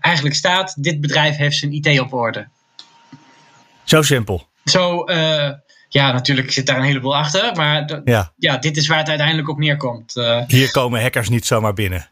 eigenlijk 0.00 0.34
staat: 0.34 0.82
dit 0.82 1.00
bedrijf 1.00 1.36
heeft 1.36 1.56
zijn 1.56 1.72
IT 1.72 2.00
op 2.00 2.12
orde. 2.12 2.46
Zo 3.84 4.02
simpel. 4.02 4.46
Zo, 4.64 5.04
ja, 5.88 6.12
natuurlijk 6.12 6.52
zit 6.52 6.66
daar 6.66 6.76
een 6.76 6.82
heleboel 6.82 7.16
achter, 7.16 7.56
maar 7.56 8.00
ja. 8.04 8.32
ja. 8.36 8.56
dit 8.56 8.76
is 8.76 8.86
waar 8.86 8.98
het 8.98 9.08
uiteindelijk 9.08 9.48
op 9.48 9.58
neerkomt. 9.58 10.14
hier 10.46 10.70
komen 10.70 11.02
hackers 11.02 11.28
niet 11.28 11.46
zomaar 11.46 11.74
binnen. 11.74 12.08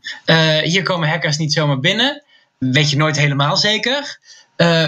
hier 0.62 0.82
komen 0.82 1.08
hackers 1.08 1.36
niet 1.36 1.52
zomaar 1.52 1.80
binnen 1.80 2.24
weet 2.58 2.90
je 2.90 2.96
nooit 2.96 3.16
helemaal 3.16 3.56
zeker. 3.56 4.18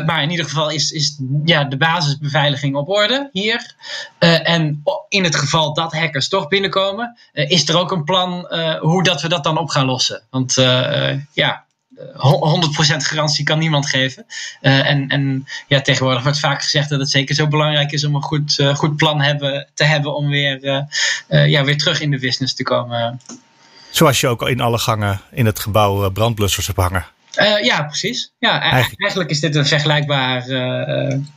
maar 0.06 0.22
in 0.22 0.30
ieder 0.30 0.44
geval 0.44 0.70
is, 0.70 0.90
is 0.90 1.18
ja, 1.44 1.64
de 1.64 1.76
basisbeveiliging 1.76 2.76
op 2.76 2.88
orde 2.88 3.28
hier. 3.32 3.74
en 4.18 4.82
in 5.08 5.24
het 5.24 5.36
geval 5.36 5.74
dat 5.74 5.92
hackers 5.92 6.28
toch 6.28 6.48
binnenkomen, 6.48 7.18
is 7.32 7.68
er 7.68 7.78
ook 7.78 7.92
een 7.92 8.04
plan 8.04 8.48
hoe 8.80 9.02
dat 9.02 9.22
we 9.22 9.28
dat 9.28 9.44
dan 9.44 9.58
op 9.58 9.68
gaan 9.68 9.86
lossen. 9.86 10.22
Want 10.30 10.54
ja, 11.32 11.66
100% 11.98 12.00
garantie 12.96 13.44
kan 13.44 13.58
niemand 13.58 13.88
geven. 13.88 14.26
En, 14.60 15.08
en 15.08 15.46
ja, 15.66 15.80
tegenwoordig 15.80 16.22
wordt 16.22 16.38
vaak 16.38 16.62
gezegd 16.62 16.88
dat 16.88 17.00
het 17.00 17.10
zeker 17.10 17.34
zo 17.34 17.46
belangrijk 17.46 17.92
is 17.92 18.04
om 18.04 18.14
een 18.14 18.22
goed, 18.22 18.70
goed 18.74 18.96
plan 18.96 19.20
hebben, 19.20 19.68
te 19.74 19.84
hebben 19.84 20.14
om 20.14 20.28
weer, 20.28 20.86
ja, 21.28 21.64
weer 21.64 21.78
terug 21.78 22.00
in 22.00 22.10
de 22.10 22.18
business 22.18 22.54
te 22.54 22.62
komen. 22.62 23.20
Zoals 23.90 24.20
je 24.20 24.26
ook 24.26 24.48
in 24.48 24.60
alle 24.60 24.78
gangen 24.78 25.20
in 25.30 25.46
het 25.46 25.58
gebouw 25.58 26.10
brandblussers 26.10 26.66
hebt 26.66 26.78
hangen. 26.78 27.06
Ja, 27.62 27.82
precies. 27.82 28.32
Ja, 28.38 28.60
eigenlijk. 28.60 29.00
eigenlijk. 29.02 29.30
is 29.30 29.40
dit 29.40 29.54
een 29.54 29.66
vergelijkbaar, 29.66 30.48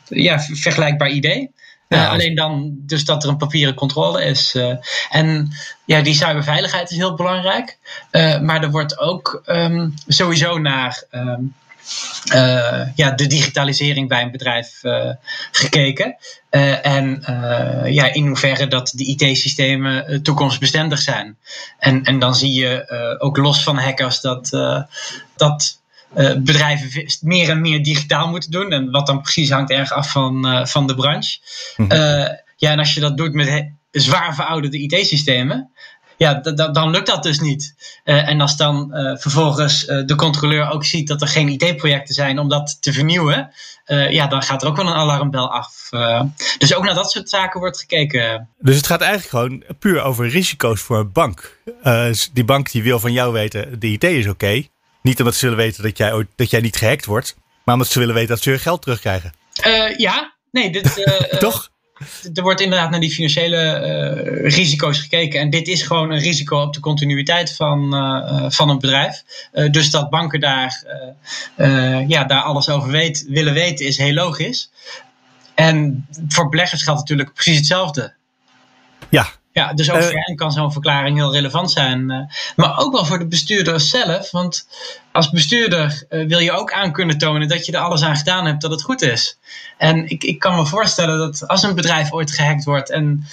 ja, 0.07 0.39
vergelijkbaar 0.39 1.09
idee. 1.09 1.51
Ja, 1.95 2.07
alleen 2.07 2.35
dan 2.35 2.73
dus 2.75 3.05
dat 3.05 3.23
er 3.23 3.29
een 3.29 3.37
papieren 3.37 3.73
controle 3.73 4.23
is. 4.23 4.57
En 5.09 5.51
ja, 5.85 6.01
die 6.01 6.13
cyberveiligheid 6.13 6.91
is 6.91 6.97
heel 6.97 7.15
belangrijk. 7.15 7.77
Maar 8.41 8.63
er 8.63 8.71
wordt 8.71 8.99
ook 8.99 9.43
um, 9.45 9.93
sowieso 10.07 10.57
naar 10.57 11.03
um, 11.11 11.53
uh, 12.33 12.81
ja, 12.95 13.11
de 13.11 13.27
digitalisering 13.27 14.07
bij 14.07 14.21
een 14.21 14.31
bedrijf 14.31 14.81
gekeken. 15.51 16.15
en 16.81 17.23
ja, 17.85 18.13
in 18.13 18.27
hoeverre 18.27 18.67
dat 18.67 18.91
de 18.95 19.05
IT-systemen 19.05 20.23
toekomstbestendig 20.23 20.99
zijn. 20.99 21.37
En, 21.79 22.03
en 22.03 22.19
dan 22.19 22.35
zie 22.35 22.53
je 22.53 22.85
ook 23.19 23.37
los 23.37 23.63
van 23.63 23.77
hackers 23.77 24.21
dat, 24.21 24.49
dat 25.35 25.80
bedrijven 26.13 27.05
meer 27.21 27.49
en 27.49 27.61
meer 27.61 27.83
digitaal 27.83 28.27
moeten 28.27 28.51
doen. 28.51 28.71
En 28.71 28.91
wat 28.91 29.07
dan 29.07 29.21
precies 29.21 29.51
hangt 29.51 29.71
erg 29.71 29.91
af 29.91 30.11
van, 30.11 30.47
uh, 30.47 30.65
van 30.65 30.87
de 30.87 30.95
branche. 30.95 31.39
Mm 31.77 31.89
ja, 32.61 32.71
en 32.71 32.79
als 32.79 32.93
je 32.93 32.99
dat 32.99 33.17
doet 33.17 33.33
met 33.33 33.71
zwaar 33.91 34.35
verouderde 34.35 34.77
IT-systemen, 34.77 35.71
ja, 36.17 36.33
dan 36.71 36.89
lukt 36.89 37.07
dat 37.07 37.23
dus 37.23 37.39
niet. 37.39 37.75
Uh, 38.05 38.27
en 38.27 38.41
als 38.41 38.57
dan 38.57 38.91
uh, 38.93 39.17
vervolgens 39.17 39.87
uh, 39.87 40.05
de 40.05 40.15
controleur 40.15 40.69
ook 40.69 40.85
ziet 40.85 41.07
dat 41.07 41.21
er 41.21 41.27
geen 41.27 41.49
IT-projecten 41.49 42.13
zijn 42.13 42.39
om 42.39 42.49
dat 42.49 42.77
te 42.81 42.93
vernieuwen, 42.93 43.51
ja, 44.09 44.27
dan 44.27 44.41
gaat 44.41 44.61
er 44.61 44.67
ook 44.67 44.75
wel 44.75 44.87
een 44.87 44.93
alarmbel 44.93 45.51
af. 45.51 45.89
dus 46.57 46.75
ook 46.75 46.83
naar 46.83 46.93
dat 46.93 47.11
soort 47.11 47.29
zaken 47.29 47.59
wordt 47.59 47.79
gekeken. 47.79 48.49
Dus 48.59 48.75
het 48.75 48.87
gaat 48.87 49.01
eigenlijk 49.01 49.29
gewoon 49.29 49.63
puur 49.79 50.01
over 50.01 50.29
risico's 50.29 50.81
voor 50.81 50.99
een 50.99 51.11
bank. 51.11 51.57
die 52.33 52.45
bank 52.45 52.71
die 52.71 52.83
wil 52.83 52.99
van 52.99 53.11
jou 53.11 53.33
weten, 53.33 53.79
de 53.79 53.87
IT 53.87 54.03
is 54.03 54.27
oké. 54.27 54.63
Niet 55.01 55.19
omdat 55.19 55.35
ze 55.35 55.41
willen 55.41 55.63
weten 55.63 55.83
dat 55.83 55.97
jij, 55.97 56.25
dat 56.35 56.49
jij 56.49 56.61
niet 56.61 56.75
gehackt 56.75 57.05
wordt, 57.05 57.35
maar 57.63 57.75
omdat 57.75 57.89
ze 57.89 57.99
willen 57.99 58.15
weten 58.15 58.29
dat 58.29 58.41
ze 58.41 58.49
hun 58.49 58.59
geld 58.59 58.81
terugkrijgen. 58.81 59.31
Uh, 59.67 59.97
ja, 59.97 60.33
nee, 60.51 60.71
dit, 60.71 60.97
uh, 60.97 61.39
toch? 61.47 61.69
Er 62.33 62.43
wordt 62.43 62.61
inderdaad 62.61 62.89
naar 62.89 62.99
die 62.99 63.11
financiële 63.11 63.57
uh, 63.57 64.49
risico's 64.49 64.99
gekeken. 64.99 65.39
En 65.39 65.49
dit 65.49 65.67
is 65.67 65.81
gewoon 65.81 66.11
een 66.11 66.19
risico 66.19 66.61
op 66.61 66.73
de 66.73 66.79
continuïteit 66.79 67.55
van, 67.55 67.89
van 68.51 68.69
een 68.69 68.79
bedrijf. 68.79 69.23
dus 69.71 69.91
dat 69.91 70.09
banken 70.09 70.39
daar, 70.39 70.83
ja, 72.07 72.23
daar 72.23 72.41
alles 72.41 72.69
over 72.69 72.89
weet, 72.89 73.25
willen 73.27 73.53
weten, 73.53 73.85
is 73.85 73.97
heel 73.97 74.13
logisch. 74.13 74.71
En 75.55 76.07
voor 76.27 76.49
beleggers 76.49 76.83
geldt 76.83 76.99
natuurlijk 76.99 77.33
precies 77.33 77.57
hetzelfde. 77.57 78.13
Ja, 79.09 79.27
ja, 79.53 79.73
dus 79.73 79.91
ook 79.91 79.97
uh, 79.97 80.03
voor 80.03 80.25
hen 80.25 80.35
kan 80.35 80.51
zo'n 80.51 80.71
verklaring 80.71 81.17
heel 81.17 81.33
relevant 81.33 81.71
zijn. 81.71 82.11
Uh, 82.11 82.17
maar 82.55 82.77
ook 82.77 82.93
wel 82.93 83.05
voor 83.05 83.19
de 83.19 83.27
bestuurder 83.27 83.79
zelf. 83.79 84.31
Want 84.31 84.67
als 85.11 85.29
bestuurder 85.29 86.05
uh, 86.09 86.27
wil 86.27 86.39
je 86.39 86.51
ook 86.51 86.71
aan 86.71 86.91
kunnen 86.91 87.17
tonen 87.17 87.47
dat 87.47 87.65
je 87.65 87.71
er 87.71 87.79
alles 87.79 88.03
aan 88.03 88.15
gedaan 88.15 88.45
hebt 88.45 88.61
dat 88.61 88.71
het 88.71 88.83
goed 88.83 89.01
is. 89.01 89.37
En 89.77 90.09
ik, 90.09 90.23
ik 90.23 90.39
kan 90.39 90.55
me 90.55 90.65
voorstellen 90.65 91.17
dat 91.17 91.47
als 91.47 91.63
een 91.63 91.75
bedrijf 91.75 92.11
ooit 92.11 92.31
gehackt 92.31 92.63
wordt 92.63 92.89
en 92.89 93.25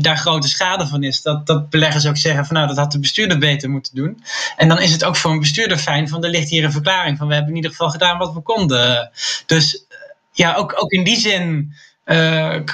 daar 0.00 0.18
grote 0.18 0.48
schade 0.48 0.86
van 0.86 1.02
is, 1.02 1.22
dat, 1.22 1.46
dat 1.46 1.70
beleggers 1.70 2.06
ook 2.06 2.16
zeggen 2.16 2.46
van 2.46 2.56
nou 2.56 2.68
dat 2.68 2.76
had 2.76 2.92
de 2.92 2.98
bestuurder 2.98 3.38
beter 3.38 3.70
moeten 3.70 3.94
doen. 3.94 4.22
En 4.56 4.68
dan 4.68 4.80
is 4.80 4.92
het 4.92 5.04
ook 5.04 5.16
voor 5.16 5.30
een 5.30 5.40
bestuurder 5.40 5.78
fijn 5.78 6.08
van 6.08 6.24
er 6.24 6.30
ligt 6.30 6.48
hier 6.48 6.64
een 6.64 6.72
verklaring 6.72 7.18
van 7.18 7.26
we 7.26 7.32
hebben 7.32 7.50
in 7.50 7.56
ieder 7.56 7.70
geval 7.70 7.90
gedaan 7.90 8.18
wat 8.18 8.34
we 8.34 8.40
konden. 8.40 9.10
Dus 9.46 9.84
ja, 10.32 10.54
ook, 10.54 10.72
ook 10.76 10.90
in 10.90 11.04
die 11.04 11.16
zin 11.16 11.74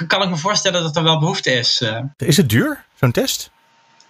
kan 0.07 0.21
ik 0.21 0.29
me 0.29 0.37
voorstellen 0.37 0.83
dat 0.83 0.95
er 0.95 1.03
wel 1.03 1.19
behoefte 1.19 1.51
is. 1.51 1.81
Uh. 1.81 1.99
Is 2.17 2.37
het 2.37 2.49
duur, 2.49 2.85
zo'n 2.93 3.11
test? 3.11 3.51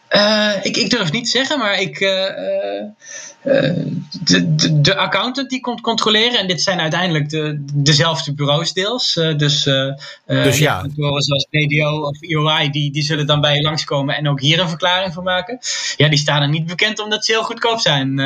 Uh, 0.10 0.52
ik, 0.62 0.78
ik, 0.78 0.90
durf 0.90 1.12
niet 1.12 1.26
te 1.26 1.30
zeggen, 1.30 1.60
maar 1.60 1.80
ik, 1.80 2.00
de, 2.00 2.94
de, 4.24 4.82
de, 4.82 4.96
accountant 4.96 5.50
die 5.50 5.60
komt 5.60 5.82
controleren, 5.82 6.40
en 6.40 6.48
dit 6.48 6.62
zijn 6.62 6.80
uiteindelijk 6.80 7.30
de, 7.30 7.66
dezelfde 7.74 8.34
bureaus 8.34 8.74
deels. 8.74 9.14
dus 9.14 9.64
dus 10.26 10.58
ja. 10.58 10.82
kantoren 10.82 11.22
zoals 11.22 11.48
BDO 11.50 12.00
of 12.00 12.22
EOI, 12.22 12.70
die, 12.70 12.92
die 12.92 13.04
zullen 13.04 13.26
dan 13.26 13.42
bij 13.42 13.56
je 13.56 13.62
langskomen 13.62 14.16
en 14.16 14.28
ook 14.30 14.42
hier 14.42 14.60
een 14.60 14.70
verklaring 14.70 15.14
voor 15.14 15.24
maken. 15.24 15.60
Ja, 15.96 16.10
die 16.10 16.20
staan 16.20 16.42
er 16.42 16.50
niet 16.50 16.66
bekend 16.66 17.00
omdat 17.00 17.26
ze 17.26 17.32
heel 17.32 17.44
goedkoop 17.44 17.80
zijn. 17.80 18.20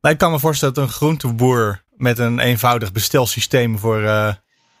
ik 0.00 0.18
kan 0.18 0.30
me 0.30 0.38
voorstellen 0.38 0.74
dat 0.74 0.84
een 0.84 0.90
groenteboer 0.90 1.82
met 1.96 2.18
een 2.18 2.38
eenvoudig 2.38 2.92
bestelsysteem 2.92 3.78
voor 3.78 4.02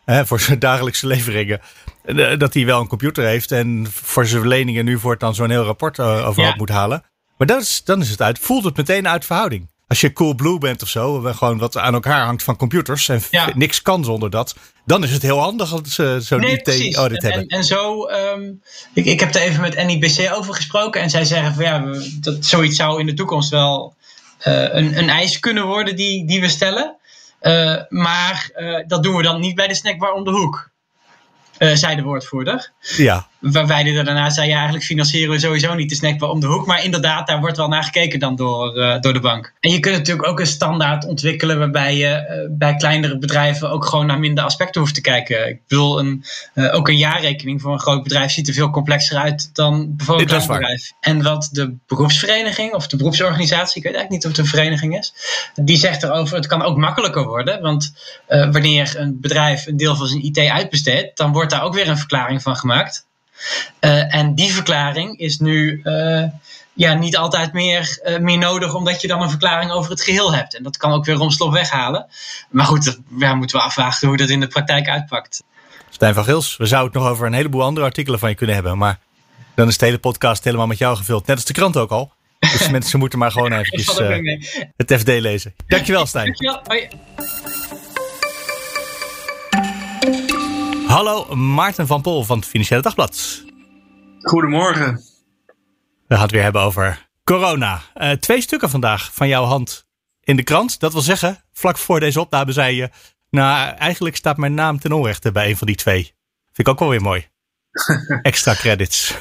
hè, 0.04 0.26
voor 0.26 0.40
zijn 0.40 0.58
dagelijkse 0.58 1.06
leveringen. 1.06 1.60
Eh, 2.04 2.38
dat 2.38 2.54
hij 2.54 2.64
wel 2.64 2.80
een 2.80 2.86
computer 2.86 3.24
heeft 3.24 3.52
en 3.52 3.86
voor 3.90 4.26
zijn 4.26 4.48
leningen 4.48 4.84
nu 4.84 4.98
voor 4.98 5.18
dan 5.18 5.34
zo'n 5.34 5.50
heel 5.50 5.64
rapport 5.64 5.98
uh, 5.98 6.26
overhoop 6.26 6.56
moet 6.56 6.68
halen. 6.68 7.04
Maar 7.36 7.46
dat 7.46 7.62
is, 7.62 7.82
dan 7.84 8.00
is 8.00 8.10
het 8.10 8.22
uit, 8.22 8.38
voelt 8.38 8.64
het 8.64 8.76
meteen 8.76 9.08
uit 9.08 9.24
verhouding. 9.24 9.70
Als 9.86 10.00
je 10.00 10.12
cool 10.12 10.34
blue 10.34 10.58
bent 10.58 10.82
of 10.82 10.88
zo, 10.88 11.20
gewoon 11.20 11.58
wat 11.58 11.76
aan 11.76 11.94
elkaar 11.94 12.24
hangt 12.24 12.42
van 12.42 12.56
computers 12.56 13.08
en 13.08 13.22
niks 13.54 13.82
kan 13.82 14.04
zonder 14.04 14.30
dat, 14.30 14.54
dan 14.84 15.04
is 15.04 15.12
het 15.12 15.22
heel 15.22 15.38
handig 15.38 15.72
als 15.72 15.94
ze 15.94 16.18
zo'n 16.20 16.40
nee, 16.40 16.62
IT-audit 16.62 17.22
hebben. 17.22 17.46
En, 17.46 17.58
en 17.58 17.64
zo, 17.64 18.08
um, 18.08 18.62
ik, 18.94 19.04
ik 19.04 19.20
heb 19.20 19.34
er 19.34 19.40
even 19.40 19.60
met 19.60 19.86
NIBC 19.86 20.32
over 20.34 20.54
gesproken 20.54 21.00
en 21.00 21.10
zij 21.10 21.24
zeggen 21.24 21.54
van 21.54 21.64
ja, 21.64 21.84
dat 22.20 22.44
zoiets 22.44 22.76
zou 22.76 23.00
in 23.00 23.06
de 23.06 23.14
toekomst 23.14 23.50
wel 23.50 23.94
uh, 24.46 24.62
een, 24.62 24.98
een 24.98 25.08
eis 25.08 25.38
kunnen 25.38 25.66
worden 25.66 25.96
die, 25.96 26.26
die 26.26 26.40
we 26.40 26.48
stellen. 26.48 26.96
Uh, 27.42 27.82
maar 27.88 28.50
uh, 28.56 28.82
dat 28.86 29.02
doen 29.02 29.16
we 29.16 29.22
dan 29.22 29.40
niet 29.40 29.54
bij 29.54 29.68
de 29.68 29.74
snackbar 29.74 30.12
om 30.12 30.24
de 30.24 30.30
hoek. 30.30 30.70
Uh, 31.58 31.74
zei 31.74 31.96
de 31.96 32.02
woordvoerder. 32.02 32.72
Ja. 32.80 33.26
Waarbij 33.42 33.82
hij 33.82 34.04
daarna 34.04 34.30
zei, 34.30 34.48
ja, 34.48 34.54
eigenlijk 34.54 34.84
financieren 34.84 35.30
we 35.30 35.40
sowieso 35.40 35.74
niet 35.74 35.88
de 35.88 35.94
snackbar 35.94 36.28
om 36.30 36.40
de 36.40 36.46
hoek. 36.46 36.66
Maar 36.66 36.84
inderdaad, 36.84 37.26
daar 37.26 37.40
wordt 37.40 37.56
wel 37.56 37.68
naar 37.68 37.84
gekeken 37.84 38.18
dan 38.18 38.36
door, 38.36 38.76
uh, 38.76 39.00
door 39.00 39.12
de 39.12 39.20
bank. 39.20 39.52
En 39.60 39.70
je 39.70 39.80
kunt 39.80 39.96
natuurlijk 39.96 40.28
ook 40.28 40.40
een 40.40 40.46
standaard 40.46 41.06
ontwikkelen 41.06 41.58
waarbij 41.58 41.96
je 41.96 42.08
uh, 42.08 42.56
bij 42.58 42.74
kleinere 42.74 43.18
bedrijven 43.18 43.70
ook 43.70 43.84
gewoon 43.84 44.06
naar 44.06 44.18
minder 44.18 44.44
aspecten 44.44 44.80
hoeft 44.80 44.94
te 44.94 45.00
kijken. 45.00 45.48
Ik 45.48 45.60
bedoel, 45.68 45.98
een, 45.98 46.24
ook 46.72 46.88
een 46.88 46.96
jaarrekening 46.96 47.60
voor 47.60 47.72
een 47.72 47.80
groot 47.80 48.02
bedrijf 48.02 48.30
ziet 48.30 48.48
er 48.48 48.54
veel 48.54 48.70
complexer 48.70 49.16
uit 49.16 49.54
dan 49.54 49.96
bijvoorbeeld 49.96 50.30
een 50.30 50.36
klein 50.36 50.60
bedrijf. 50.60 50.92
En 51.00 51.22
wat 51.22 51.48
de 51.52 51.74
beroepsvereniging 51.86 52.74
of 52.74 52.86
de 52.86 52.96
beroepsorganisatie, 52.96 53.76
ik 53.76 53.82
weet 53.82 53.94
eigenlijk 53.94 54.10
niet 54.10 54.24
of 54.24 54.30
het 54.30 54.38
een 54.38 54.58
vereniging 54.58 54.98
is, 54.98 55.14
die 55.54 55.76
zegt 55.76 56.02
erover, 56.02 56.36
het 56.36 56.46
kan 56.46 56.62
ook 56.62 56.76
makkelijker 56.76 57.24
worden. 57.24 57.62
Want 57.62 57.92
wanneer 58.26 58.94
een 58.96 59.20
bedrijf 59.20 59.66
een 59.66 59.76
deel 59.76 59.96
van 59.96 60.06
zijn 60.06 60.24
IT 60.24 60.38
uitbesteedt, 60.38 61.16
dan 61.16 61.32
wordt 61.32 61.50
daar 61.50 61.62
ook 61.62 61.74
weer 61.74 61.88
een 61.88 61.98
verklaring 61.98 62.42
van 62.42 62.56
gemaakt. 62.56 63.10
Uh, 63.80 64.14
en 64.14 64.34
die 64.34 64.52
verklaring 64.52 65.18
is 65.18 65.38
nu 65.38 65.80
uh, 65.84 66.24
ja, 66.72 66.94
niet 66.94 67.16
altijd 67.16 67.52
meer, 67.52 68.00
uh, 68.04 68.18
meer 68.18 68.38
nodig, 68.38 68.74
omdat 68.74 69.00
je 69.00 69.08
dan 69.08 69.22
een 69.22 69.30
verklaring 69.30 69.70
over 69.70 69.90
het 69.90 70.02
geheel 70.02 70.34
hebt. 70.34 70.56
En 70.56 70.62
dat 70.62 70.76
kan 70.76 70.92
ook 70.92 71.04
weer 71.04 71.14
romslop 71.14 71.52
weghalen. 71.52 72.06
Maar 72.50 72.66
goed, 72.66 72.98
ja, 73.18 73.34
moeten 73.34 73.56
we 73.56 73.62
afwachten 73.62 74.08
hoe 74.08 74.16
dat 74.16 74.28
in 74.28 74.40
de 74.40 74.46
praktijk 74.46 74.88
uitpakt. 74.88 75.42
Stijn 75.90 76.14
van 76.14 76.24
Gils, 76.24 76.56
we 76.56 76.66
zouden 76.66 76.92
het 76.92 77.02
nog 77.02 77.10
over 77.12 77.26
een 77.26 77.32
heleboel 77.32 77.62
andere 77.62 77.86
artikelen 77.86 78.18
van 78.18 78.28
je 78.28 78.34
kunnen 78.34 78.54
hebben. 78.54 78.78
Maar 78.78 78.98
dan 79.54 79.68
is 79.68 79.78
de 79.78 79.84
hele 79.84 79.98
podcast 79.98 80.44
helemaal 80.44 80.66
met 80.66 80.78
jou 80.78 80.96
gevuld. 80.96 81.26
Net 81.26 81.36
als 81.36 81.44
de 81.44 81.52
krant 81.52 81.76
ook 81.76 81.90
al. 81.90 82.12
Dus 82.38 82.68
mensen 82.78 82.98
moeten 82.98 83.18
maar 83.18 83.30
gewoon 83.30 83.52
even 83.52 84.40
het 84.76 84.94
FD 84.98 85.08
lezen. 85.08 85.54
Dankjewel, 85.66 86.06
Stijn. 86.06 86.24
Dankjewel. 86.24 86.60
Hoi. 86.64 86.88
Hallo, 90.92 91.34
Maarten 91.34 91.86
van 91.86 92.02
Pol 92.02 92.24
van 92.24 92.38
het 92.38 92.46
Financiële 92.46 92.82
Dagblad. 92.82 93.44
Goedemorgen. 94.20 95.00
We 96.06 96.14
gaan 96.14 96.22
het 96.22 96.30
weer 96.30 96.42
hebben 96.42 96.62
over 96.62 97.08
corona. 97.24 97.80
Uh, 97.96 98.10
twee 98.10 98.40
stukken 98.40 98.70
vandaag 98.70 99.14
van 99.14 99.28
jouw 99.28 99.44
hand 99.44 99.86
in 100.20 100.36
de 100.36 100.42
krant. 100.42 100.80
Dat 100.80 100.92
wil 100.92 101.02
zeggen, 101.02 101.38
vlak 101.52 101.78
voor 101.78 102.00
deze 102.00 102.20
opname 102.20 102.52
zei 102.52 102.76
je... 102.76 102.90
Nou, 103.30 103.74
eigenlijk 103.74 104.16
staat 104.16 104.36
mijn 104.36 104.54
naam 104.54 104.78
ten 104.78 104.92
onrechte 104.92 105.32
bij 105.32 105.48
een 105.48 105.56
van 105.56 105.66
die 105.66 105.76
twee. 105.76 106.02
Vind 106.52 106.58
ik 106.58 106.68
ook 106.68 106.78
wel 106.78 106.88
weer 106.88 107.02
mooi. 107.02 107.26
Extra 108.22 108.54
credits. 108.54 109.18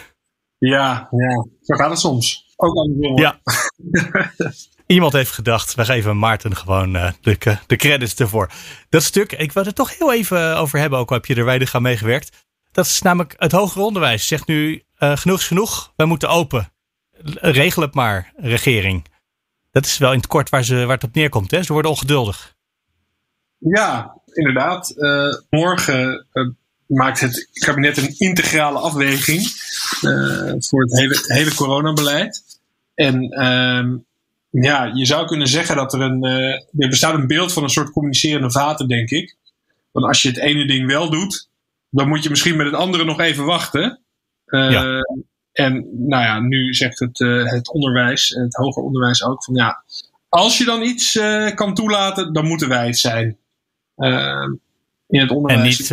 Ja, 0.57 1.07
ja, 1.12 1.47
zo 1.62 1.75
gaat 1.75 1.89
het 1.89 1.99
soms. 1.99 2.53
Ook 2.55 2.75
andersom. 2.75 3.17
Ja. 3.17 3.39
Iemand 4.91 5.13
heeft 5.13 5.32
gedacht, 5.32 5.75
we 5.75 5.86
geven 5.86 6.17
Maarten 6.17 6.56
gewoon 6.56 6.95
uh, 6.95 7.12
de, 7.21 7.58
de 7.67 7.75
credits 7.75 8.15
ervoor. 8.15 8.51
Dat 8.89 9.04
stuk, 9.04 9.32
ik 9.32 9.51
wil 9.51 9.63
het 9.63 9.75
toch 9.75 9.97
heel 9.97 10.13
even 10.13 10.58
over 10.58 10.80
hebben, 10.80 10.99
ook 10.99 11.10
al 11.10 11.15
heb 11.15 11.25
je 11.25 11.36
er 11.36 11.45
weinig 11.45 11.75
aan 11.75 11.82
meegewerkt. 11.82 12.45
Dat 12.71 12.86
is 12.86 13.01
namelijk 13.01 13.34
het 13.38 13.51
hoger 13.51 13.82
onderwijs. 13.82 14.27
Zegt 14.27 14.47
nu, 14.47 14.84
uh, 14.99 15.17
genoeg 15.17 15.39
is 15.39 15.47
genoeg, 15.47 15.93
wij 15.95 16.06
moeten 16.06 16.30
open. 16.30 16.71
Regel 17.34 17.82
het 17.82 17.93
maar, 17.93 18.34
regering. 18.36 19.06
Dat 19.71 19.86
is 19.86 19.97
wel 19.97 20.12
in 20.12 20.17
het 20.17 20.27
kort 20.27 20.49
waar, 20.49 20.63
ze, 20.63 20.75
waar 20.75 20.95
het 20.95 21.04
op 21.04 21.15
neerkomt. 21.15 21.51
Hè? 21.51 21.63
Ze 21.63 21.73
worden 21.73 21.91
ongeduldig. 21.91 22.56
Ja, 23.58 24.17
inderdaad. 24.25 24.95
Morgen 25.49 26.27
maakt 26.86 27.19
het 27.19 27.49
kabinet 27.51 27.97
een 27.97 28.15
integrale 28.17 28.80
afweging 28.80 29.41
voor 30.60 30.82
het 30.82 30.99
hele, 30.99 31.23
hele 31.27 31.54
coronabeleid. 31.54 32.43
En 32.95 33.30
ehm, 33.30 33.97
ja, 34.52 34.92
je 34.94 35.06
zou 35.06 35.26
kunnen 35.26 35.48
zeggen 35.48 35.76
dat 35.76 35.94
er 35.94 36.02
een. 36.02 36.24
er 36.78 36.90
bestaat 36.90 37.14
een 37.14 37.28
beeld 37.28 37.54
van 37.54 37.64
een 37.64 37.70
soort 37.70 37.92
communicerende 37.92 38.52
vaten, 38.52 38.88
denk 38.88 39.10
ik. 39.10 39.38
Want 39.92 40.06
als 40.06 40.22
je 40.22 40.28
het 40.28 40.38
ene 40.38 40.68
ding 40.68 40.88
wel 40.88 41.10
doet, 41.10 41.50
dan 41.90 42.08
moet 42.08 42.24
je 42.24 42.30
misschien 42.30 42.58
met 42.58 42.66
het 42.66 42.76
andere 42.76 43.06
nog 43.06 43.20
even 43.20 43.46
wachten. 43.46 44.00
Ja. 44.46 45.00
En 45.52 45.88
nou 46.08 46.24
ja, 46.24 46.40
nu 46.40 46.74
zegt 46.74 47.00
het, 47.00 47.18
het 47.44 47.72
onderwijs, 47.72 48.30
het 48.30 48.56
hoger 48.56 48.84
onderwijs 48.84 49.24
ook 49.24 49.44
van 49.44 49.56
ja, 49.56 49.84
als 50.30 50.58
je 50.58 50.66
dan 50.66 50.82
iets 50.82 51.20
kan 51.56 51.74
toelaten, 51.74 52.34
dan 52.34 52.48
moeten 52.48 52.70
wij 52.70 52.86
het 52.86 52.98
zijn. 52.98 53.38
In 55.08 55.20
het 55.20 55.32
onderwijs. 55.32 55.62
En 55.62 55.68
niet 55.68 55.88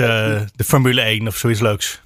de 0.56 0.64
Formule 0.64 1.00
1 1.00 1.26
of 1.26 1.36
zoiets 1.36 1.60
leuks. 1.60 2.00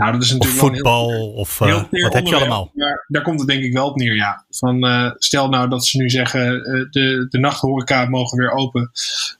Nou, 0.00 0.12
dat 0.12 0.22
is 0.22 0.32
natuurlijk 0.32 0.62
of 0.62 0.68
voetbal 0.68 1.10
heel, 1.10 1.32
of 1.32 1.60
uh, 1.60 1.82
wat 1.90 2.12
heb 2.12 2.26
je 2.26 2.36
allemaal? 2.36 2.70
Maar 2.74 3.04
daar 3.08 3.22
komt 3.22 3.38
het 3.38 3.48
denk 3.48 3.62
ik 3.62 3.72
wel 3.72 3.88
op 3.88 3.96
neer, 3.96 4.14
ja. 4.14 4.44
Van, 4.50 4.86
uh, 4.86 5.10
stel 5.14 5.48
nou 5.48 5.68
dat 5.68 5.86
ze 5.86 5.96
nu 5.96 6.10
zeggen, 6.10 6.42
de, 6.90 7.26
de 7.28 7.38
nachthoreca 7.38 8.04
mogen 8.04 8.38
weer 8.38 8.50
open. 8.50 8.90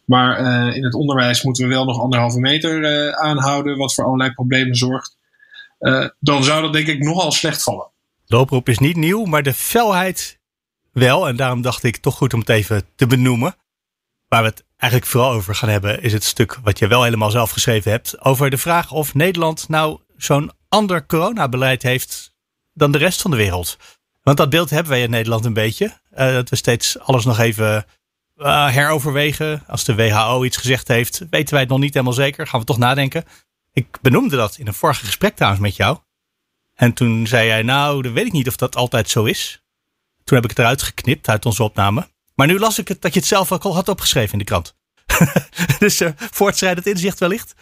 Maar 0.04 0.38
in 0.74 0.84
het 0.84 0.94
onderwijs 0.94 1.42
moeten 1.42 1.68
we 1.68 1.74
wel 1.74 1.84
nog 1.84 2.00
anderhalve 2.00 2.40
meter 2.40 3.14
aanhouden, 3.16 3.76
wat 3.76 3.94
voor 3.94 4.04
allerlei 4.04 4.32
problemen 4.32 4.74
zorgt. 4.74 5.16
dan 6.20 6.44
zou 6.44 6.62
dat 6.62 6.72
denk 6.72 6.86
ik 6.86 7.02
nogal 7.02 7.32
slecht 7.32 7.62
vallen. 7.62 7.90
De 8.26 8.38
oproep 8.38 8.68
is 8.68 8.78
niet 8.78 8.96
nieuw, 8.96 9.24
maar 9.24 9.42
de 9.42 9.54
felheid 9.54 10.38
wel. 10.92 11.28
En 11.28 11.36
daarom 11.36 11.62
dacht 11.62 11.82
ik 11.82 11.96
toch 11.96 12.16
goed 12.16 12.34
om 12.34 12.40
het 12.40 12.48
even 12.48 12.82
te 12.96 13.06
benoemen. 13.06 13.54
Waar 14.28 14.42
we 14.42 14.48
het 14.48 14.64
eigenlijk 14.76 15.10
vooral 15.10 15.32
over 15.32 15.54
gaan 15.54 15.68
hebben, 15.68 16.02
is 16.02 16.12
het 16.12 16.24
stuk 16.24 16.58
wat 16.62 16.78
je 16.78 16.86
wel 16.86 17.02
helemaal 17.02 17.30
zelf 17.30 17.50
geschreven 17.50 17.90
hebt. 17.90 18.24
Over 18.24 18.50
de 18.50 18.58
vraag 18.58 18.92
of 18.92 19.14
Nederland 19.14 19.68
nou 19.68 20.00
zo'n 20.24 20.52
ander 20.68 21.06
coronabeleid 21.06 21.82
heeft 21.82 22.34
dan 22.72 22.92
de 22.92 22.98
rest 22.98 23.20
van 23.20 23.30
de 23.30 23.36
wereld. 23.36 23.76
Want 24.22 24.36
dat 24.36 24.50
beeld 24.50 24.70
hebben 24.70 24.92
wij 24.92 25.02
in 25.02 25.10
Nederland 25.10 25.44
een 25.44 25.52
beetje. 25.52 25.84
Uh, 26.12 26.32
dat 26.32 26.48
we 26.48 26.56
steeds 26.56 26.98
alles 26.98 27.24
nog 27.24 27.38
even 27.38 27.86
uh, 28.36 28.68
heroverwegen. 28.68 29.62
Als 29.66 29.84
de 29.84 29.94
WHO 29.94 30.44
iets 30.44 30.56
gezegd 30.56 30.88
heeft, 30.88 31.18
weten 31.30 31.52
wij 31.52 31.60
het 31.60 31.70
nog 31.70 31.78
niet 31.78 31.94
helemaal 31.94 32.14
zeker. 32.14 32.46
Gaan 32.46 32.60
we 32.60 32.66
toch 32.66 32.78
nadenken. 32.78 33.24
Ik 33.72 34.00
benoemde 34.00 34.36
dat 34.36 34.56
in 34.58 34.66
een 34.66 34.74
vorige 34.74 35.04
gesprek 35.04 35.36
trouwens 35.36 35.62
met 35.62 35.76
jou. 35.76 35.98
En 36.74 36.92
toen 36.92 37.26
zei 37.26 37.46
jij, 37.46 37.62
nou, 37.62 38.02
dan 38.02 38.12
weet 38.12 38.26
ik 38.26 38.32
niet 38.32 38.48
of 38.48 38.56
dat 38.56 38.76
altijd 38.76 39.10
zo 39.10 39.24
is. 39.24 39.62
Toen 40.24 40.36
heb 40.36 40.44
ik 40.44 40.50
het 40.50 40.58
eruit 40.58 40.82
geknipt 40.82 41.28
uit 41.28 41.46
onze 41.46 41.62
opname. 41.62 42.08
Maar 42.34 42.46
nu 42.46 42.58
las 42.58 42.78
ik 42.78 42.88
het 42.88 43.02
dat 43.02 43.14
je 43.14 43.18
het 43.18 43.28
zelf 43.28 43.52
ook 43.52 43.64
al 43.64 43.74
had 43.74 43.88
opgeschreven 43.88 44.32
in 44.32 44.38
de 44.38 44.44
krant. 44.44 44.76
dus 45.78 46.00
uh, 46.00 46.10
voortschrijdend 46.16 46.86
inzicht 46.86 47.18
wellicht? 47.18 47.54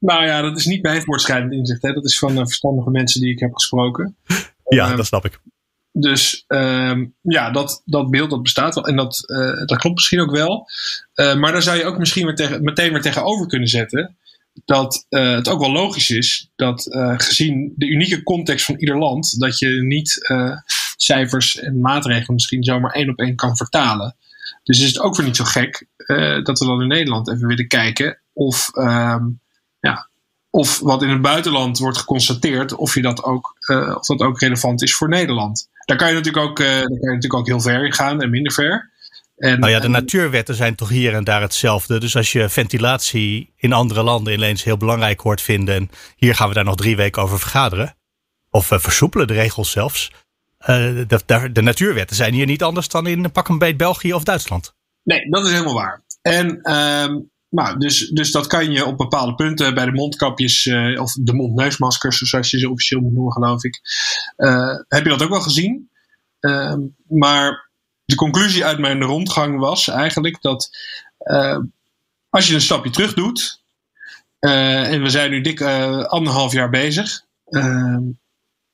Nou 0.00 0.26
ja, 0.26 0.40
dat 0.40 0.56
is 0.56 0.66
niet 0.66 0.82
mijn 0.82 1.02
voortschrijdend 1.02 1.52
inzicht. 1.52 1.82
Hè. 1.82 1.92
Dat 1.92 2.04
is 2.04 2.18
van 2.18 2.32
uh, 2.32 2.38
verstandige 2.38 2.90
mensen 2.90 3.20
die 3.20 3.30
ik 3.30 3.40
heb 3.40 3.54
gesproken. 3.54 4.16
Ja, 4.70 4.90
uh, 4.90 4.96
dat 4.96 5.06
snap 5.06 5.24
ik. 5.24 5.40
Dus 5.92 6.44
ehm, 6.46 7.06
ja, 7.20 7.50
dat, 7.50 7.82
dat 7.84 8.10
beeld 8.10 8.30
dat 8.30 8.42
bestaat 8.42 8.74
wel. 8.74 8.86
En 8.86 8.96
dat, 8.96 9.22
uh, 9.26 9.66
dat 9.66 9.78
klopt 9.78 9.94
misschien 9.94 10.20
ook 10.20 10.30
wel. 10.30 10.68
maar 11.14 11.52
daar 11.52 11.62
zou 11.62 11.78
je 11.78 11.84
ook 11.84 11.98
misschien 11.98 12.26
weer 12.26 12.34
tegen, 12.34 12.62
meteen 12.62 12.92
weer 12.92 13.02
tegenover 13.02 13.46
kunnen 13.46 13.68
zetten. 13.68 14.16
Dat 14.64 15.06
het 15.08 15.48
ook 15.48 15.60
wel 15.60 15.72
logisch 15.72 16.10
is 16.10 16.50
dat 16.56 16.86
gezien 17.16 17.72
de 17.76 17.86
unieke 17.86 18.22
context 18.22 18.64
van 18.64 18.76
ieder 18.76 18.98
land, 18.98 19.40
dat 19.40 19.58
je 19.58 19.68
niet 19.68 20.32
cijfers 20.96 21.58
en 21.58 21.80
maatregelen 21.80 22.34
misschien 22.34 22.64
zomaar 22.64 22.92
één 22.92 23.10
op 23.10 23.18
één 23.18 23.36
kan 23.36 23.56
vertalen. 23.56 24.16
Dus 24.62 24.80
is 24.80 24.86
het 24.86 25.00
ook 25.00 25.16
weer 25.16 25.26
niet 25.26 25.36
zo 25.36 25.44
gek 25.44 25.86
dat 26.42 26.58
we 26.58 26.66
dan 26.66 26.82
in 26.82 26.88
Nederland 26.88 27.30
even 27.30 27.46
willen 27.46 27.68
kijken 27.68 28.18
of, 28.32 28.70
um, 28.76 29.40
ja, 29.80 30.08
of 30.50 30.78
wat 30.78 31.02
in 31.02 31.08
het 31.08 31.22
buitenland 31.22 31.78
wordt 31.78 31.98
geconstateerd, 31.98 32.74
of, 32.74 32.94
je 32.94 33.02
dat 33.02 33.24
ook, 33.24 33.56
uh, 33.70 33.96
of 33.96 34.06
dat 34.06 34.20
ook 34.20 34.40
relevant 34.40 34.82
is 34.82 34.94
voor 34.94 35.08
Nederland. 35.08 35.68
Daar 35.84 35.96
kan 35.96 36.08
je 36.08 36.14
natuurlijk 36.14 36.44
ook, 36.44 36.58
uh, 36.58 36.66
daar 36.66 36.82
kan 36.82 36.98
je 37.00 37.06
natuurlijk 37.06 37.34
ook 37.34 37.46
heel 37.46 37.60
ver 37.60 37.84
in 37.84 37.92
gaan 37.92 38.22
en 38.22 38.30
minder 38.30 38.52
ver. 38.52 38.90
En, 39.36 39.60
nou 39.60 39.72
ja, 39.72 39.80
de 39.80 39.88
natuurwetten 39.88 40.54
zijn 40.54 40.74
toch 40.74 40.88
hier 40.88 41.14
en 41.14 41.24
daar 41.24 41.40
hetzelfde. 41.40 42.00
Dus 42.00 42.16
als 42.16 42.32
je 42.32 42.48
ventilatie 42.48 43.52
in 43.56 43.72
andere 43.72 44.02
landen 44.02 44.32
ineens 44.32 44.64
heel 44.64 44.76
belangrijk 44.76 45.20
hoort 45.20 45.40
vinden. 45.40 45.74
En 45.74 45.90
hier 46.16 46.34
gaan 46.34 46.48
we 46.48 46.54
daar 46.54 46.64
nog 46.64 46.76
drie 46.76 46.96
weken 46.96 47.22
over 47.22 47.38
vergaderen. 47.38 47.94
Of 48.50 48.66
versoepelen 48.66 49.26
de 49.26 49.34
regels 49.34 49.70
zelfs. 49.70 50.12
De, 50.58 51.50
de, 51.52 51.62
natuurwetten 51.62 52.16
zijn 52.16 52.34
hier 52.34 52.46
niet 52.46 52.62
anders 52.62 52.88
dan 52.88 53.06
in 53.06 53.32
pak 53.32 53.48
een 53.48 53.58
beet 53.58 53.76
België 53.76 54.14
of 54.14 54.24
Duitsland. 54.24 54.74
Nee, 55.02 55.30
dat 55.30 55.46
is 55.46 55.52
helemaal 55.52 55.74
waar. 55.74 56.02
En 56.22 56.74
um, 56.74 57.30
nou, 57.50 57.78
dus, 57.78 58.08
dus 58.08 58.30
dat 58.30 58.46
kan 58.46 58.72
je 58.72 58.84
op 58.84 58.96
bepaalde 58.96 59.34
punten 59.34 59.74
bij 59.74 59.84
de 59.84 59.92
mondkapjes 59.92 60.64
uh, 60.64 61.00
of 61.00 61.12
de 61.12 61.34
mondneusmaskers, 61.34 62.18
zoals 62.18 62.50
je 62.50 62.58
ze 62.58 62.70
officieel 62.70 63.00
moet 63.00 63.12
noemen, 63.12 63.32
geloof 63.32 63.64
ik. 63.64 63.80
Uh, 64.36 64.74
heb 64.88 65.02
je 65.02 65.08
dat 65.08 65.22
ook 65.22 65.30
wel 65.30 65.40
gezien? 65.40 65.90
Uh, 66.40 66.74
maar 67.08 67.70
de 68.04 68.14
conclusie 68.14 68.64
uit 68.64 68.78
mijn 68.78 69.02
rondgang 69.02 69.58
was 69.58 69.88
eigenlijk 69.88 70.42
dat 70.42 70.70
als 72.30 72.48
je 72.48 72.54
een 72.54 72.60
stapje 72.60 72.90
terug 72.90 73.14
doet, 73.14 73.62
en 74.38 75.02
we 75.02 75.08
zijn 75.08 75.30
nu 75.30 75.40
dik 75.40 75.62
anderhalf 76.06 76.52
jaar 76.52 76.70
bezig, 76.70 77.24
ehm, 77.44 78.02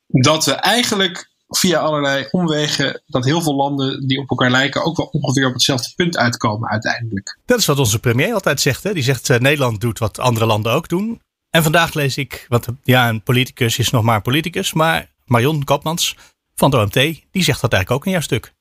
dat 0.07 0.45
we 0.45 0.53
eigenlijk 0.53 1.31
via 1.49 1.79
allerlei 1.79 2.29
omwegen 2.31 3.03
dat 3.07 3.25
heel 3.25 3.43
veel 3.43 3.55
landen 3.55 4.07
die 4.07 4.19
op 4.19 4.31
elkaar 4.31 4.51
lijken 4.51 4.85
ook 4.85 4.97
wel 4.97 5.07
ongeveer 5.07 5.47
op 5.47 5.53
hetzelfde 5.53 5.93
punt 5.97 6.17
uitkomen 6.17 6.71
uiteindelijk. 6.71 7.39
Dat 7.45 7.59
is 7.59 7.67
wat 7.67 7.79
onze 7.79 7.99
premier 7.99 8.35
altijd 8.35 8.61
zegt. 8.61 8.83
Hè? 8.83 8.93
Die 8.93 9.03
zegt 9.03 9.29
uh, 9.29 9.39
Nederland 9.39 9.81
doet 9.81 9.99
wat 9.99 10.19
andere 10.19 10.47
landen 10.47 10.73
ook 10.73 10.89
doen. 10.89 11.21
En 11.51 11.63
vandaag 11.63 11.95
lees 11.95 12.17
ik, 12.17 12.47
want 12.49 12.67
ja, 12.83 13.09
een 13.09 13.23
politicus 13.23 13.79
is 13.79 13.91
nog 13.91 14.03
maar 14.03 14.17
een 14.17 14.23
politicus, 14.23 14.73
maar 14.73 15.11
Marion 15.25 15.65
Kopmans 15.65 16.17
van 16.55 16.71
de 16.71 16.77
OMT, 16.77 16.95
die 17.31 17.43
zegt 17.43 17.61
dat 17.61 17.73
eigenlijk 17.73 17.91
ook 17.91 18.05
in 18.05 18.13
jouw 18.13 18.21
stuk. 18.21 18.55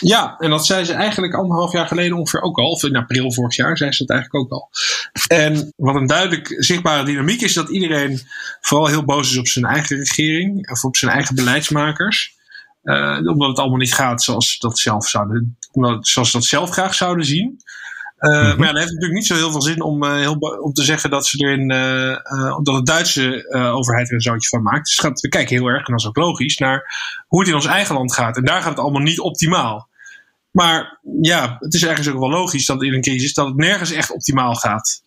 Ja, 0.00 0.36
en 0.38 0.50
dat 0.50 0.66
zei 0.66 0.84
ze 0.84 0.92
eigenlijk 0.92 1.34
anderhalf 1.34 1.72
jaar 1.72 1.86
geleden 1.86 2.16
ongeveer 2.18 2.40
ook 2.40 2.58
al. 2.58 2.70
Of 2.70 2.82
in 2.82 2.96
april 2.96 3.32
vorig 3.32 3.56
jaar 3.56 3.76
zei 3.76 3.92
ze 3.92 4.02
het 4.02 4.10
eigenlijk 4.10 4.44
ook 4.44 4.60
al. 4.60 4.70
En 5.26 5.72
wat 5.76 5.94
een 5.94 6.06
duidelijk 6.06 6.54
zichtbare 6.58 7.04
dynamiek 7.04 7.40
is 7.40 7.54
dat 7.54 7.68
iedereen 7.68 8.20
vooral 8.60 8.86
heel 8.86 9.04
boos 9.04 9.30
is 9.30 9.38
op 9.38 9.46
zijn 9.46 9.64
eigen 9.64 9.96
regering. 9.96 10.70
Of 10.70 10.84
op 10.84 10.96
zijn 10.96 11.12
eigen 11.12 11.34
beleidsmakers. 11.34 12.40
Uh, 12.84 13.18
omdat 13.26 13.48
het 13.48 13.58
allemaal 13.58 13.78
niet 13.78 13.94
gaat 13.94 14.22
zoals, 14.22 14.58
dat 14.58 14.78
zelf 14.78 15.08
zouden, 15.08 15.58
zoals 16.00 16.32
dat 16.32 16.44
zelf 16.44 16.70
graag 16.70 16.94
zouden 16.94 17.24
zien. 17.24 17.60
Uh, 18.22 18.30
mm-hmm. 18.30 18.58
Maar 18.58 18.66
ja, 18.66 18.72
dat 18.72 18.80
heeft 18.80 18.92
natuurlijk 18.92 19.18
niet 19.18 19.26
zo 19.26 19.34
heel 19.34 19.50
veel 19.50 19.62
zin 19.62 19.82
om, 19.82 20.04
uh, 20.04 20.16
heel, 20.16 20.34
om 20.34 20.72
te 20.72 20.82
zeggen 20.82 21.10
dat 21.10 21.26
ze 21.26 21.38
erin, 21.38 21.72
uh, 21.72 22.58
dat 22.62 22.74
de 22.74 22.82
Duitse 22.82 23.48
overheid 23.74 24.08
er 24.08 24.14
een 24.14 24.20
zoutje 24.20 24.48
van 24.48 24.62
maakt. 24.62 24.86
Dus 24.86 24.98
gaat, 24.98 25.20
we 25.20 25.28
kijken 25.28 25.56
heel 25.56 25.66
erg, 25.66 25.86
en 25.86 25.92
dat 25.92 26.00
is 26.00 26.06
ook 26.06 26.16
logisch, 26.16 26.58
naar 26.58 26.94
hoe 27.26 27.40
het 27.40 27.48
in 27.48 27.54
ons 27.54 27.66
eigen 27.66 27.94
land 27.94 28.14
gaat. 28.14 28.36
En 28.36 28.44
daar 28.44 28.60
gaat 28.60 28.70
het 28.70 28.78
allemaal 28.78 29.02
niet 29.02 29.20
optimaal. 29.20 29.88
Maar 30.50 30.98
ja, 31.20 31.56
het 31.60 31.74
is 31.74 31.84
ergens 31.84 32.08
ook 32.08 32.18
wel 32.18 32.30
logisch 32.30 32.66
dat 32.66 32.82
in 32.82 32.94
een 32.94 33.00
crisis 33.00 33.34
dat 33.34 33.46
het 33.46 33.56
nergens 33.56 33.90
echt 33.90 34.10
optimaal 34.10 34.54
gaat. 34.54 35.04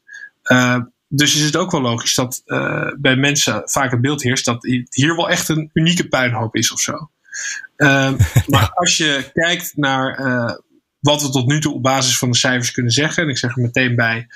dus 1.08 1.36
is 1.36 1.42
het 1.42 1.56
ook 1.56 1.72
wel 1.72 1.82
logisch 1.82 2.16
dat 2.16 2.42
bij 3.00 3.16
mensen 3.16 3.62
vaak 3.66 3.92
het 3.92 4.02
beeld 4.02 4.24
heerst 4.24 4.46
dat 4.46 4.64
hier 4.90 5.16
wel 5.16 5.30
echt 5.30 5.50
een 5.50 5.70
unieke 5.74 6.08
puinhoop 6.08 6.56
is 6.56 6.72
of 6.72 6.80
zo. 6.80 7.10
maar 8.48 8.72
als 8.74 8.98
je 8.98 9.30
kijkt 9.34 9.72
naar 9.76 10.20
wat 11.06 11.22
we 11.22 11.30
tot 11.30 11.48
nu 11.48 11.60
toe 11.62 11.74
op 11.74 11.84
basis 11.84 12.18
van 12.18 12.32
de 12.32 12.38
cijfers 12.38 12.72
kunnen 12.72 12.92
zeggen. 12.92 13.24
En 13.24 13.30
ik 13.30 13.38
zeg 13.38 13.56
er 13.56 13.62
meteen 13.62 13.96
bij, 13.96 14.28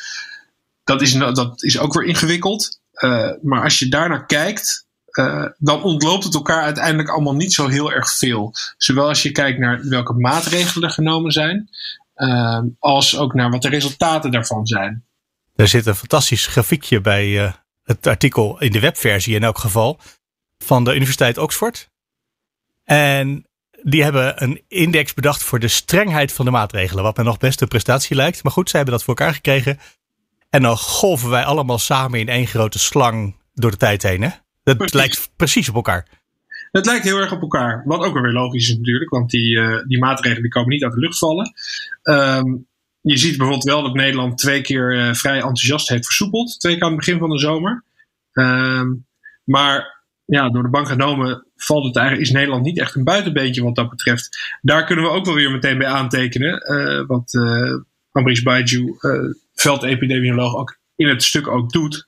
dat 0.84 1.02
is, 1.02 1.12
dat 1.14 1.64
is 1.64 1.80
ook 1.80 1.94
weer 1.94 2.06
ingewikkeld. 2.06 2.80
Uh, 2.94 3.32
maar 3.42 3.64
als 3.64 3.80
je 3.80 3.88
daarnaar 3.88 4.26
kijkt, 4.26 4.88
uh, 5.12 5.46
dan 5.58 5.84
ontloopt 5.84 6.24
het 6.24 6.34
elkaar 6.34 6.64
uiteindelijk 6.64 7.10
allemaal 7.10 7.36
niet 7.36 7.54
zo 7.54 7.68
heel 7.68 7.92
erg 7.92 8.18
veel. 8.18 8.54
Zowel 8.78 9.08
als 9.08 9.22
je 9.22 9.32
kijkt 9.32 9.60
naar 9.60 9.88
welke 9.88 10.14
maatregelen 10.14 10.92
genomen 10.92 11.32
zijn, 11.32 11.70
uh, 12.16 12.62
als 12.80 13.18
ook 13.18 13.34
naar 13.34 13.50
wat 13.50 13.62
de 13.62 13.70
resultaten 13.70 14.32
daarvan 14.32 14.66
zijn. 14.66 15.06
Er 15.56 15.68
zit 15.68 15.86
een 15.86 15.96
fantastisch 15.96 16.48
grafiekje 16.48 17.02
bij 17.02 17.54
het 17.84 18.08
artikel 18.08 18.60
in 18.60 18.72
de 18.72 18.80
webversie 18.80 19.36
in 19.36 19.44
elk 19.44 19.58
geval 19.58 20.00
van 20.58 20.84
de 20.84 20.96
Universiteit 20.96 21.38
Oxford. 21.38 21.90
En 22.84 23.49
die 23.84 24.04
hebben 24.04 24.44
een 24.44 24.62
index 24.68 25.14
bedacht 25.14 25.44
voor 25.44 25.60
de 25.60 25.68
strengheid 25.68 26.34
van 26.34 26.46
de 26.46 26.52
maatregelen. 26.52 27.04
Wat 27.04 27.18
me 27.18 27.24
nog 27.24 27.38
best 27.38 27.62
een 27.62 27.68
prestatie 27.68 28.16
lijkt. 28.16 28.44
Maar 28.44 28.52
goed, 28.52 28.70
ze 28.70 28.76
hebben 28.76 28.94
dat 28.94 29.04
voor 29.04 29.16
elkaar 29.16 29.34
gekregen. 29.34 29.80
En 30.50 30.62
dan 30.62 30.78
golven 30.78 31.30
wij 31.30 31.44
allemaal 31.44 31.80
samen 31.80 32.20
in 32.20 32.30
één 32.30 32.48
grote 32.48 32.80
slang 32.80 33.36
door 33.54 33.72
de 33.72 33.78
tijd 33.78 34.04
heen. 34.04 34.22
Hè? 34.22 34.30
Dat 34.64 34.94
lijkt 34.94 35.32
precies 35.36 35.70
op 35.70 35.76
elkaar. 35.76 36.08
Het 36.72 36.86
lijkt 36.86 37.04
heel 37.04 37.18
erg 37.18 37.32
op 37.32 37.42
elkaar. 37.42 37.84
Wat 37.86 38.04
ook 38.04 38.14
weer 38.14 38.32
logisch 38.32 38.70
is 38.70 38.78
natuurlijk. 38.78 39.10
Want 39.10 39.30
die, 39.30 39.56
uh, 39.56 39.86
die 39.88 40.00
maatregelen 40.00 40.42
die 40.42 40.52
komen 40.52 40.70
niet 40.70 40.84
uit 40.84 40.94
de 40.94 41.00
lucht 41.00 41.18
vallen. 41.18 41.54
Um, 42.04 42.68
je 43.02 43.18
ziet 43.18 43.38
bijvoorbeeld 43.38 43.64
wel 43.64 43.82
dat 43.82 43.94
Nederland 43.94 44.38
twee 44.38 44.62
keer 44.62 44.96
uh, 44.96 45.14
vrij 45.14 45.36
enthousiast 45.36 45.90
heeft 45.90 46.06
versoepeld. 46.06 46.60
Twee 46.60 46.74
keer 46.74 46.84
aan 46.84 46.90
het 46.90 47.00
begin 47.00 47.20
van 47.20 47.30
de 47.30 47.40
zomer. 47.40 47.84
Um, 48.34 49.06
maar 49.44 50.04
ja, 50.26 50.50
door 50.50 50.64
de 50.64 50.70
bank 50.70 50.88
genomen 50.88 51.48
valt 51.62 51.86
het 51.86 51.96
eigenlijk, 51.96 52.28
is 52.28 52.34
Nederland 52.34 52.64
niet 52.64 52.80
echt 52.80 52.96
een 52.96 53.04
buitenbeentje 53.04 53.64
wat 53.64 53.76
dat 53.76 53.90
betreft. 53.90 54.58
Daar 54.62 54.86
kunnen 54.86 55.06
we 55.06 55.12
ook 55.12 55.26
wel 55.26 55.34
weer 55.34 55.52
meteen 55.52 55.78
bij 55.78 55.88
aantekenen. 55.88 56.72
Uh, 56.72 57.08
want 57.08 57.34
uh, 57.34 57.76
Ambrish 58.12 58.42
Baiju, 58.42 58.98
veldepidemioloog, 59.54 60.56
ook 60.56 60.78
in 60.96 61.08
het 61.08 61.24
stuk 61.24 61.48
ook 61.48 61.72
doet, 61.72 62.06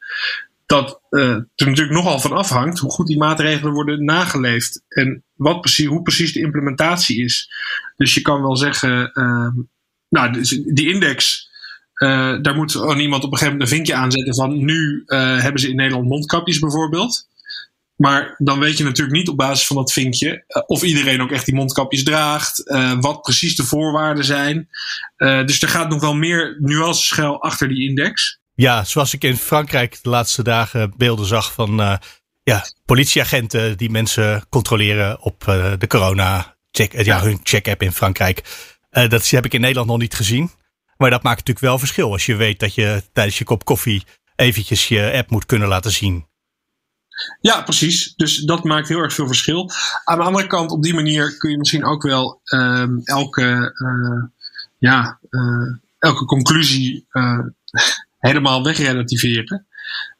dat 0.65 1.01
uh, 1.09 1.29
er 1.29 1.47
natuurlijk 1.55 1.91
nogal 1.91 2.19
van 2.19 2.31
afhangt 2.31 2.79
hoe 2.79 2.91
goed 2.91 3.07
die 3.07 3.17
maatregelen 3.17 3.73
worden 3.73 4.05
nageleefd 4.05 4.83
en 4.87 5.23
wat 5.35 5.61
precies, 5.61 5.85
hoe 5.85 6.01
precies 6.01 6.33
de 6.33 6.39
implementatie 6.39 7.23
is. 7.23 7.51
Dus 7.97 8.13
je 8.13 8.21
kan 8.21 8.41
wel 8.41 8.55
zeggen, 8.55 9.11
uh, 9.13 9.47
nou, 10.09 10.31
dus 10.31 10.49
die 10.49 10.89
index, 10.89 11.49
daar 12.41 12.55
moet 12.55 12.73
iemand 12.73 13.23
op 13.23 13.31
een 13.31 13.37
gegeven 13.37 13.51
moment 13.51 13.61
een 13.61 13.75
vinkje 13.75 13.93
aanzetten 13.93 14.35
van 14.35 14.65
nu 14.65 15.03
hebben 15.07 15.61
ze 15.61 15.69
in 15.69 15.75
Nederland 15.75 16.07
mondkapjes 16.07 16.59
bijvoorbeeld. 16.59 17.27
Maar 18.01 18.35
dan 18.37 18.59
weet 18.59 18.77
je 18.77 18.83
natuurlijk 18.83 19.17
niet 19.17 19.29
op 19.29 19.37
basis 19.37 19.67
van 19.67 19.75
dat 19.75 19.91
vinkje 19.91 20.43
of 20.65 20.83
iedereen 20.83 21.21
ook 21.21 21.31
echt 21.31 21.45
die 21.45 21.55
mondkapjes 21.55 22.03
draagt, 22.03 22.63
wat 22.99 23.21
precies 23.21 23.55
de 23.55 23.63
voorwaarden 23.63 24.25
zijn. 24.25 24.69
dus 25.17 25.61
er 25.61 25.67
gaat 25.67 25.89
nog 25.89 26.01
wel 26.01 26.15
meer 26.15 26.57
nuanceschuil 26.59 27.41
achter 27.41 27.67
die 27.67 27.89
index. 27.89 28.39
Ja, 28.53 28.83
zoals 28.83 29.13
ik 29.13 29.23
in 29.23 29.37
Frankrijk 29.37 29.99
de 30.01 30.09
laatste 30.09 30.43
dagen 30.43 30.93
beelden 30.97 31.25
zag 31.25 31.53
van 31.53 31.99
ja, 32.43 32.65
politieagenten 32.85 33.77
die 33.77 33.89
mensen 33.89 34.45
controleren 34.49 35.21
op 35.21 35.39
de 35.77 35.87
corona 35.87 36.55
check, 36.71 36.91
ja, 36.91 37.01
ja. 37.01 37.21
hun 37.21 37.39
check-app 37.43 37.81
in 37.81 37.91
Frankrijk. 37.91 38.43
Dat 38.89 39.29
heb 39.29 39.45
ik 39.45 39.53
in 39.53 39.61
Nederland 39.61 39.87
nog 39.87 39.97
niet 39.97 40.15
gezien. 40.15 40.51
Maar 40.97 41.09
dat 41.09 41.23
maakt 41.23 41.37
natuurlijk 41.37 41.65
wel 41.65 41.79
verschil 41.79 42.11
als 42.11 42.25
je 42.25 42.35
weet 42.35 42.59
dat 42.59 42.75
je 42.75 43.03
tijdens 43.13 43.37
je 43.37 43.43
kop 43.43 43.65
koffie 43.65 44.03
eventjes 44.35 44.87
je 44.87 45.11
app 45.13 45.29
moet 45.29 45.45
kunnen 45.45 45.67
laten 45.67 45.91
zien. 45.91 46.29
Ja, 47.41 47.61
precies. 47.61 48.13
Dus 48.15 48.37
dat 48.37 48.63
maakt 48.63 48.87
heel 48.87 48.99
erg 48.99 49.13
veel 49.13 49.27
verschil. 49.27 49.71
Aan 50.03 50.17
de 50.17 50.23
andere 50.23 50.47
kant, 50.47 50.71
op 50.71 50.83
die 50.83 50.93
manier 50.93 51.37
kun 51.37 51.51
je 51.51 51.57
misschien 51.57 51.85
ook 51.85 52.03
wel 52.03 52.41
uh, 52.45 52.85
elke, 53.03 53.73
uh, 53.75 54.23
ja, 54.77 55.19
uh, 55.29 55.75
elke 55.99 56.25
conclusie 56.25 57.05
helemaal 58.19 58.63
wegrelativeren. 58.63 59.65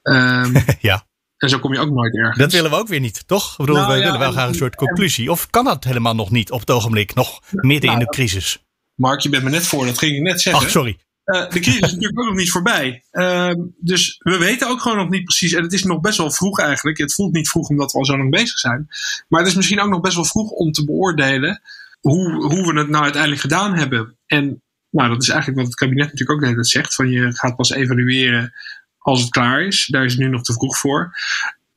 Um, 0.04 0.54
ja. 0.80 1.06
En 1.38 1.50
zo 1.50 1.60
kom 1.60 1.74
je 1.74 1.80
ook 1.80 1.90
nooit 1.90 2.18
ergens. 2.18 2.38
Dat 2.38 2.52
willen 2.52 2.72
we 2.72 2.78
ook 2.78 2.88
weer 2.88 3.00
niet, 3.00 3.28
toch? 3.28 3.52
Ik 3.52 3.58
bedoel, 3.58 3.76
nou, 3.76 3.88
we 3.88 3.98
ja, 3.98 4.04
willen 4.04 4.20
wel 4.20 4.32
graag 4.32 4.48
een 4.48 4.56
soort 4.56 4.76
conclusie. 4.76 5.32
Of 5.32 5.50
kan 5.50 5.66
dat 5.66 5.84
helemaal 5.84 6.16
nog 6.16 6.32
niet 6.32 6.52
op 6.52 6.60
het 6.60 6.72
ogenblik, 6.72 7.14
nog 7.14 7.42
midden 7.52 7.90
nou, 7.90 8.00
in 8.00 8.06
de 8.06 8.12
crisis? 8.12 8.64
Mark, 8.96 9.20
je 9.20 9.30
bent 9.30 9.44
me 9.44 9.50
net 9.50 9.68
voor, 9.68 9.86
dat 9.86 9.98
ging 9.98 10.16
ik 10.16 10.22
net 10.22 10.42
zeggen. 10.42 10.64
Ach, 10.64 10.70
sorry. 10.70 10.98
Uh, 11.32 11.50
de 11.50 11.60
crisis 11.60 11.82
is 11.82 11.92
natuurlijk 11.92 12.20
ook 12.20 12.26
nog 12.26 12.36
niet 12.36 12.52
voorbij. 12.52 13.04
Uh, 13.12 13.54
dus 13.78 14.16
we 14.20 14.38
weten 14.38 14.70
ook 14.70 14.82
gewoon 14.82 14.98
nog 14.98 15.10
niet 15.10 15.24
precies. 15.24 15.54
En 15.54 15.64
het 15.64 15.74
is 15.74 15.84
nog 15.84 16.02
best 16.02 16.18
wel 16.18 16.32
vroeg 16.32 16.60
eigenlijk. 16.60 16.98
Het 16.98 17.14
voelt 17.14 17.34
niet 17.34 17.50
vroeg 17.50 17.68
omdat 17.68 17.92
we 17.92 17.98
al 17.98 18.06
zo 18.06 18.18
lang 18.18 18.30
bezig 18.30 18.60
zijn. 18.60 18.88
Maar 19.28 19.40
het 19.40 19.50
is 19.50 19.56
misschien 19.56 19.82
ook 19.82 19.90
nog 19.90 20.02
best 20.02 20.16
wel 20.16 20.26
vroeg 20.26 20.50
om 20.50 20.72
te 20.72 20.86
beoordelen 20.86 21.62
hoe, 22.00 22.34
hoe 22.34 22.74
we 22.74 22.80
het 22.80 22.90
nou 22.90 23.04
uiteindelijk 23.04 23.42
gedaan 23.42 23.76
hebben. 23.76 24.18
En 24.26 24.62
nou, 24.90 25.10
dat 25.10 25.22
is 25.22 25.30
eigenlijk 25.30 25.60
wat 25.60 25.68
het 25.68 25.80
kabinet 25.80 26.04
natuurlijk 26.04 26.32
ook 26.32 26.40
de 26.40 26.46
hele 26.46 26.58
tijd 26.58 26.68
zegt. 26.68 26.96
Van 26.96 27.10
je 27.10 27.36
gaat 27.36 27.56
pas 27.56 27.72
evalueren 27.72 28.54
als 28.98 29.22
het 29.22 29.30
klaar 29.30 29.62
is. 29.62 29.88
Daar 29.92 30.06
is 30.06 30.12
het 30.12 30.22
nu 30.22 30.28
nog 30.28 30.44
te 30.44 30.54
vroeg 30.54 30.78
voor. 30.78 31.14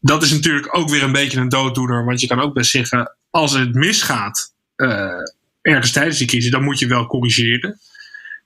Dat 0.01 0.23
is 0.23 0.31
natuurlijk 0.31 0.77
ook 0.77 0.90
weer 0.90 1.03
een 1.03 1.12
beetje 1.12 1.40
een 1.40 1.49
dooddoener. 1.49 2.05
Want 2.05 2.21
je 2.21 2.27
kan 2.27 2.40
ook 2.40 2.55
best 2.55 2.71
zeggen, 2.71 3.17
als 3.31 3.53
het 3.53 3.75
misgaat 3.75 4.55
uh, 4.77 5.11
ergens 5.61 5.93
tijdens 5.93 6.19
die 6.19 6.27
crisis, 6.27 6.51
dan 6.51 6.64
moet 6.64 6.79
je 6.79 6.87
wel 6.87 7.07
corrigeren. 7.07 7.81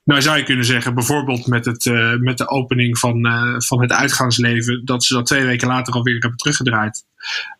Nou 0.09 0.21
zou 0.21 0.37
je 0.37 0.43
kunnen 0.43 0.65
zeggen, 0.65 0.93
bijvoorbeeld 0.93 1.47
met, 1.47 1.65
het, 1.65 1.85
uh, 1.85 2.15
met 2.15 2.37
de 2.37 2.47
opening 2.47 2.97
van, 2.97 3.25
uh, 3.25 3.55
van 3.57 3.81
het 3.81 3.91
uitgaansleven, 3.91 4.85
dat 4.85 5.03
ze 5.03 5.13
dat 5.13 5.25
twee 5.25 5.45
weken 5.45 5.67
later 5.67 5.93
alweer 5.93 6.19
hebben 6.19 6.37
teruggedraaid. 6.37 7.03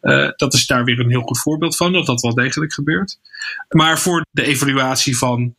Uh, 0.01 0.29
dat 0.35 0.53
is 0.53 0.67
daar 0.67 0.83
weer 0.83 0.99
een 0.99 1.09
heel 1.09 1.21
goed 1.21 1.39
voorbeeld 1.39 1.75
van, 1.75 1.93
dat 1.93 2.05
dat 2.05 2.21
wel 2.21 2.33
degelijk 2.33 2.73
gebeurt. 2.73 3.19
Maar 3.69 3.99
voor 3.99 4.25
de 4.31 4.43
evaluatie 4.43 5.17
van 5.17 5.55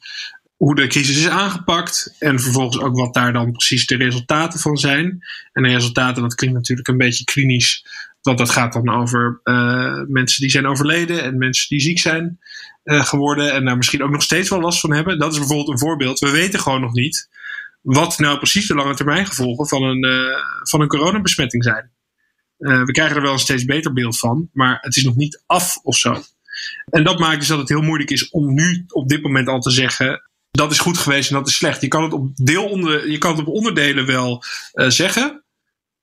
hoe 0.56 0.74
de 0.74 0.86
crisis 0.86 1.18
is 1.18 1.28
aangepakt 1.28 2.16
en 2.18 2.40
vervolgens 2.40 2.82
ook 2.82 2.96
wat 2.96 3.14
daar 3.14 3.32
dan 3.32 3.52
precies 3.52 3.86
de 3.86 3.96
resultaten 3.96 4.60
van 4.60 4.76
zijn. 4.76 5.24
En 5.52 5.62
de 5.62 5.68
resultaten, 5.68 6.22
dat 6.22 6.34
klinkt 6.34 6.56
natuurlijk 6.56 6.88
een 6.88 6.98
beetje 6.98 7.24
klinisch, 7.24 7.86
want 8.22 8.38
dat 8.38 8.50
gaat 8.50 8.72
dan 8.72 8.88
over 8.88 9.40
mensen 10.08 10.40
die 10.40 10.50
zijn 10.50 10.66
overleden 10.66 11.22
en 11.22 11.38
mensen 11.38 11.68
die 11.68 11.80
ziek 11.80 11.98
zijn 11.98 12.38
uh, 12.84 13.04
geworden 13.04 13.52
en 13.52 13.64
daar 13.64 13.76
misschien 13.76 14.02
ook 14.02 14.10
nog 14.10 14.22
steeds 14.22 14.48
wel 14.48 14.60
last 14.60 14.80
van 14.80 14.92
hebben. 14.92 15.18
Dat 15.18 15.32
is 15.32 15.38
bijvoorbeeld 15.38 15.68
een 15.68 15.78
voorbeeld. 15.78 16.18
We 16.18 16.30
weten 16.30 16.60
gewoon 16.60 16.80
nog 16.80 16.92
niet 16.92 17.28
wat 17.80 18.18
nou 18.18 18.36
precies 18.38 18.66
de 18.66 18.74
lange 18.74 18.94
termijn 18.94 19.26
gevolgen 19.26 19.68
van 19.68 19.82
een, 19.82 20.04
uh, 20.06 20.36
van 20.62 20.80
een 20.80 20.88
coronabesmetting 20.88 21.64
zijn. 21.64 21.90
we 22.56 22.92
krijgen 22.92 23.16
er 23.16 23.22
wel 23.22 23.32
een 23.32 23.38
steeds 23.38 23.64
beter 23.64 23.92
beeld 23.92 24.18
van, 24.18 24.48
maar 24.52 24.78
het 24.80 24.96
is 24.96 25.04
nog 25.04 25.16
niet 25.16 25.42
af 25.46 25.76
of 25.82 25.96
zo. 25.96 26.22
En 26.90 27.04
dat 27.04 27.18
maakt 27.18 27.38
dus 27.38 27.48
dat 27.48 27.58
het 27.58 27.68
heel 27.68 27.82
moeilijk 27.82 28.10
is 28.10 28.30
om 28.30 28.54
nu 28.54 28.84
op 28.88 29.08
dit 29.08 29.22
moment 29.22 29.48
al 29.48 29.60
te 29.60 29.70
zeggen 29.70 30.30
dat 30.50 30.70
is 30.70 30.78
goed 30.78 30.98
geweest 30.98 31.30
en 31.30 31.36
dat 31.36 31.48
is 31.48 31.56
slecht. 31.56 31.80
Je 31.80 31.88
kan 31.88 32.02
het 32.02 32.12
op, 32.12 32.30
deel 32.34 32.68
onder, 32.68 33.10
je 33.10 33.18
kan 33.18 33.30
het 33.30 33.40
op 33.40 33.54
onderdelen 33.54 34.06
wel 34.06 34.44
zeggen. 34.72 35.44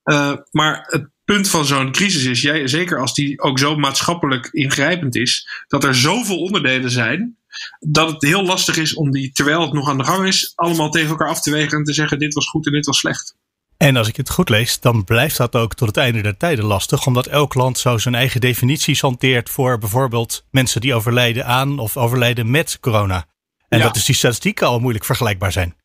Uh, 0.09 0.33
maar 0.51 0.83
het 0.87 1.09
punt 1.25 1.49
van 1.49 1.65
zo'n 1.65 1.91
crisis 1.91 2.23
is, 2.23 2.41
jij, 2.41 2.67
zeker 2.67 2.99
als 2.99 3.13
die 3.13 3.41
ook 3.41 3.59
zo 3.59 3.75
maatschappelijk 3.75 4.49
ingrijpend 4.51 5.15
is, 5.15 5.49
dat 5.67 5.83
er 5.83 5.95
zoveel 5.95 6.37
onderdelen 6.37 6.91
zijn, 6.91 7.37
dat 7.79 8.11
het 8.11 8.21
heel 8.21 8.43
lastig 8.43 8.77
is 8.77 8.93
om 8.93 9.11
die, 9.11 9.31
terwijl 9.31 9.61
het 9.61 9.73
nog 9.73 9.89
aan 9.89 9.97
de 9.97 10.03
gang 10.03 10.27
is, 10.27 10.51
allemaal 10.55 10.89
tegen 10.89 11.09
elkaar 11.09 11.27
af 11.27 11.41
te 11.41 11.51
wegen 11.51 11.77
en 11.77 11.83
te 11.83 11.93
zeggen: 11.93 12.19
dit 12.19 12.33
was 12.33 12.49
goed 12.49 12.65
en 12.65 12.71
dit 12.71 12.85
was 12.85 12.97
slecht. 12.97 13.35
En 13.77 13.95
als 13.95 14.07
ik 14.07 14.15
het 14.15 14.29
goed 14.29 14.49
lees, 14.49 14.79
dan 14.79 15.03
blijft 15.03 15.37
dat 15.37 15.55
ook 15.55 15.73
tot 15.73 15.87
het 15.87 15.97
einde 15.97 16.21
der 16.21 16.37
tijden 16.37 16.65
lastig, 16.65 17.05
omdat 17.05 17.27
elk 17.27 17.53
land 17.53 17.79
zo 17.79 17.97
zijn 17.97 18.15
eigen 18.15 18.41
definities 18.41 19.01
hanteert 19.01 19.49
voor 19.49 19.77
bijvoorbeeld 19.77 20.45
mensen 20.51 20.81
die 20.81 20.93
overlijden 20.93 21.45
aan 21.45 21.79
of 21.79 21.97
overlijden 21.97 22.51
met 22.51 22.77
corona. 22.79 23.25
En 23.69 23.77
ja. 23.77 23.83
dat 23.83 23.95
is 23.95 24.05
die 24.05 24.15
statistieken 24.15 24.67
al 24.67 24.79
moeilijk 24.79 25.05
vergelijkbaar 25.05 25.51
zijn. 25.51 25.75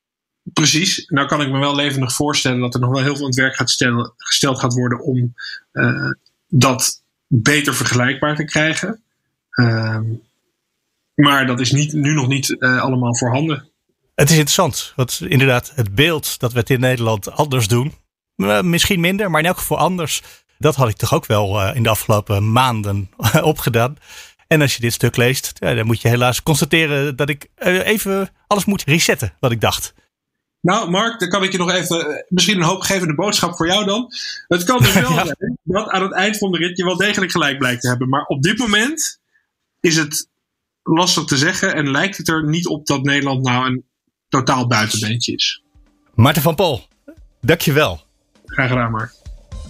Precies. 0.43 1.05
Nou 1.09 1.27
kan 1.27 1.41
ik 1.41 1.51
me 1.51 1.59
wel 1.59 1.75
levendig 1.75 2.13
voorstellen 2.13 2.61
dat 2.61 2.75
er 2.75 2.81
nog 2.81 2.91
wel 2.91 3.03
heel 3.03 3.15
veel 3.15 3.25
in 3.25 3.31
het 3.31 3.39
werk 3.39 3.57
gaat 3.57 3.71
stellen, 3.71 4.13
gesteld 4.17 4.59
gaat 4.59 4.75
worden 4.75 5.01
om 5.01 5.35
uh, 5.73 6.11
dat 6.49 7.03
beter 7.27 7.75
vergelijkbaar 7.75 8.37
te 8.37 8.45
krijgen. 8.45 9.03
Uh, 9.51 10.01
maar 11.15 11.47
dat 11.47 11.61
is 11.61 11.73
niet, 11.73 11.93
nu 11.93 12.15
nog 12.15 12.27
niet 12.27 12.57
uh, 12.59 12.81
allemaal 12.81 13.17
voorhanden. 13.17 13.69
Het 14.15 14.31
is 14.31 14.37
interessant, 14.37 14.93
want 14.97 15.21
inderdaad, 15.29 15.73
het 15.75 15.95
beeld 15.95 16.39
dat 16.39 16.53
we 16.53 16.59
het 16.59 16.71
in 16.71 16.81
Nederland 16.81 17.31
anders 17.31 17.69
doen, 17.69 17.95
misschien 18.63 19.01
minder, 19.01 19.31
maar 19.31 19.41
in 19.41 19.47
elk 19.47 19.59
geval 19.59 19.79
anders, 19.79 20.23
dat 20.59 20.75
had 20.75 20.89
ik 20.89 20.97
toch 20.97 21.15
ook 21.15 21.27
wel 21.27 21.73
in 21.75 21.83
de 21.83 21.89
afgelopen 21.89 22.53
maanden 22.53 23.11
opgedaan. 23.43 23.97
En 24.47 24.61
als 24.61 24.75
je 24.75 24.81
dit 24.81 24.93
stuk 24.93 25.17
leest, 25.17 25.53
ja, 25.55 25.75
dan 25.75 25.87
moet 25.87 26.01
je 26.01 26.09
helaas 26.09 26.43
constateren 26.43 27.17
dat 27.17 27.29
ik 27.29 27.49
even 27.57 28.31
alles 28.47 28.65
moet 28.65 28.85
resetten 28.85 29.33
wat 29.41 29.51
ik 29.51 29.61
dacht. 29.61 29.95
Nou, 30.63 30.91
Mark, 30.91 31.21
dan 31.21 31.29
kan 31.29 31.43
ik 31.43 31.53
je 31.53 31.59
nog 31.59 31.71
even, 31.71 32.11
uh, 32.11 32.17
misschien 32.29 32.57
een 32.57 32.63
hoopgevende 32.63 33.15
boodschap 33.15 33.57
voor 33.57 33.67
jou 33.67 33.85
dan. 33.85 34.13
Het 34.49 34.65
kan 34.65 34.79
dus 34.79 34.93
wel 35.01 35.13
ja. 35.13 35.25
zijn 35.25 35.59
dat 35.63 35.89
aan 35.89 36.03
het 36.03 36.13
eind 36.13 36.39
van 36.39 36.53
de 36.53 36.59
rit 36.59 36.77
je 36.77 36.85
wel 36.85 36.97
degelijk 36.97 37.33
gelijk 37.33 37.59
blijkt 37.59 37.81
te 37.81 37.89
hebben. 37.89 38.09
Maar 38.09 38.25
op 38.25 38.43
dit 38.43 38.59
moment 38.59 39.21
is 39.81 39.97
het 39.97 40.29
lastig 40.83 41.25
te 41.25 41.37
zeggen 41.37 41.75
en 41.75 41.91
lijkt 41.91 42.17
het 42.17 42.29
er 42.29 42.49
niet 42.49 42.67
op 42.67 42.87
dat 42.87 43.03
Nederland 43.03 43.45
nou 43.45 43.67
een 43.67 43.85
totaal 44.29 44.67
buitenbeentje 44.67 45.35
is. 45.35 45.63
Maarten 46.15 46.43
van 46.43 46.55
Pol, 46.55 46.87
dankjewel. 47.41 48.01
Graag 48.47 48.69
gedaan, 48.69 48.91
Mark. 48.91 49.13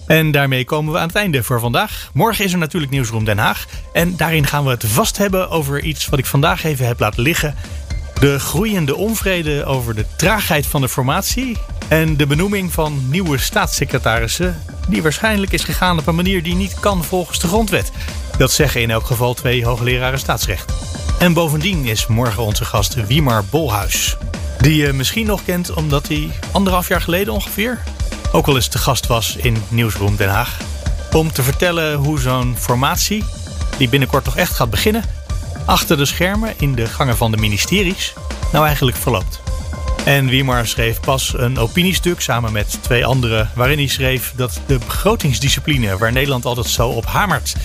En 0.07 0.31
daarmee 0.31 0.65
komen 0.65 0.93
we 0.93 0.99
aan 0.99 1.07
het 1.07 1.17
einde 1.17 1.43
voor 1.43 1.61
vandaag. 1.61 2.11
Morgen 2.15 2.45
is 2.45 2.53
er 2.53 2.59
natuurlijk 2.59 2.93
Nieuwsroom 2.93 3.25
Den 3.25 3.39
Haag. 3.39 3.67
En 3.93 4.17
daarin 4.17 4.47
gaan 4.47 4.65
we 4.65 4.71
het 4.71 4.85
vast 4.85 5.17
hebben 5.17 5.51
over 5.51 5.83
iets 5.83 6.07
wat 6.07 6.19
ik 6.19 6.27
vandaag 6.27 6.65
even 6.65 6.87
heb 6.87 7.01
laten 7.01 7.23
liggen. 7.23 7.55
De 8.23 8.39
groeiende 8.39 8.97
onvrede 8.97 9.65
over 9.65 9.95
de 9.95 10.05
traagheid 10.17 10.67
van 10.67 10.81
de 10.81 10.89
formatie. 10.89 11.57
En 11.89 12.17
de 12.17 12.27
benoeming 12.27 12.73
van 12.73 13.09
nieuwe 13.09 13.39
staatssecretarissen. 13.39 14.63
Die 14.89 15.03
waarschijnlijk 15.03 15.53
is 15.53 15.65
gegaan 15.65 15.99
op 15.99 16.07
een 16.07 16.15
manier 16.15 16.43
die 16.43 16.55
niet 16.55 16.75
kan 16.81 17.05
volgens 17.05 17.39
de 17.39 17.47
grondwet. 17.47 17.93
Dat 18.39 18.53
zeggen 18.53 18.81
in 18.81 18.91
elk 18.91 19.07
geval 19.07 19.35
twee 19.35 19.65
hoogleraren 19.65 20.19
staatsrecht. 20.19 20.73
En 21.19 21.33
bovendien 21.33 21.85
is 21.85 22.07
morgen 22.07 22.43
onze 22.43 22.65
gast 22.65 23.07
Wiemar 23.07 23.45
Bolhuis. 23.51 24.17
Die 24.59 24.77
je 24.77 24.93
misschien 24.93 25.27
nog 25.27 25.45
kent 25.45 25.75
omdat 25.75 26.09
hij 26.09 26.31
anderhalf 26.53 26.89
jaar 26.89 27.01
geleden 27.01 27.33
ongeveer 27.33 27.83
ook 28.33 28.47
al 28.47 28.55
eens 28.55 28.69
te 28.69 28.79
gast 28.79 29.07
was 29.07 29.37
in 29.37 29.57
Nieuwsroom 29.69 30.17
Den 30.17 30.29
Haag. 30.29 30.57
Om 31.13 31.33
te 31.33 31.43
vertellen 31.43 31.95
hoe 31.95 32.21
zo'n 32.21 32.57
formatie, 32.59 33.25
die 33.79 33.89
binnenkort 33.89 34.25
toch 34.25 34.37
echt 34.37 34.55
gaat 34.55 34.71
beginnen, 34.71 35.05
achter 35.65 35.97
de 35.97 36.05
schermen 36.05 36.55
in 36.59 36.75
de 36.75 36.87
gangen 36.87 37.17
van 37.17 37.31
de 37.31 37.37
ministeries, 37.37 38.13
nou 38.53 38.67
eigenlijk 38.67 38.97
verloopt. 38.97 39.41
En 40.05 40.27
Wiemar 40.27 40.67
schreef 40.67 41.01
pas 41.01 41.35
een 41.37 41.59
opiniestuk 41.59 42.21
samen 42.21 42.53
met 42.53 42.79
twee 42.81 43.07
anderen, 43.07 43.51
waarin 43.55 43.79
hij 43.79 43.87
schreef 43.87 44.33
dat 44.37 44.61
de 44.67 44.79
begrotingsdiscipline, 44.79 45.99
waar 45.99 46.13
Nederland 46.13 46.45
altijd 46.45 46.67
zo 46.67 46.89
op 46.89 47.07
hamert, 47.07 47.57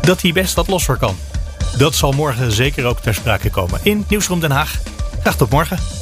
dat 0.00 0.20
die 0.20 0.32
best 0.32 0.54
wat 0.54 0.68
losser 0.68 0.96
kan. 0.96 1.16
Dat 1.76 1.94
zal 1.94 2.12
morgen 2.12 2.52
zeker 2.52 2.84
ook 2.84 3.00
ter 3.00 3.14
sprake 3.14 3.50
komen 3.50 3.80
in 3.82 4.04
Nieuwsroom 4.08 4.40
Den 4.40 4.50
Haag. 4.50 4.78
Graag 5.20 5.36
tot 5.36 5.50
morgen. 5.50 6.01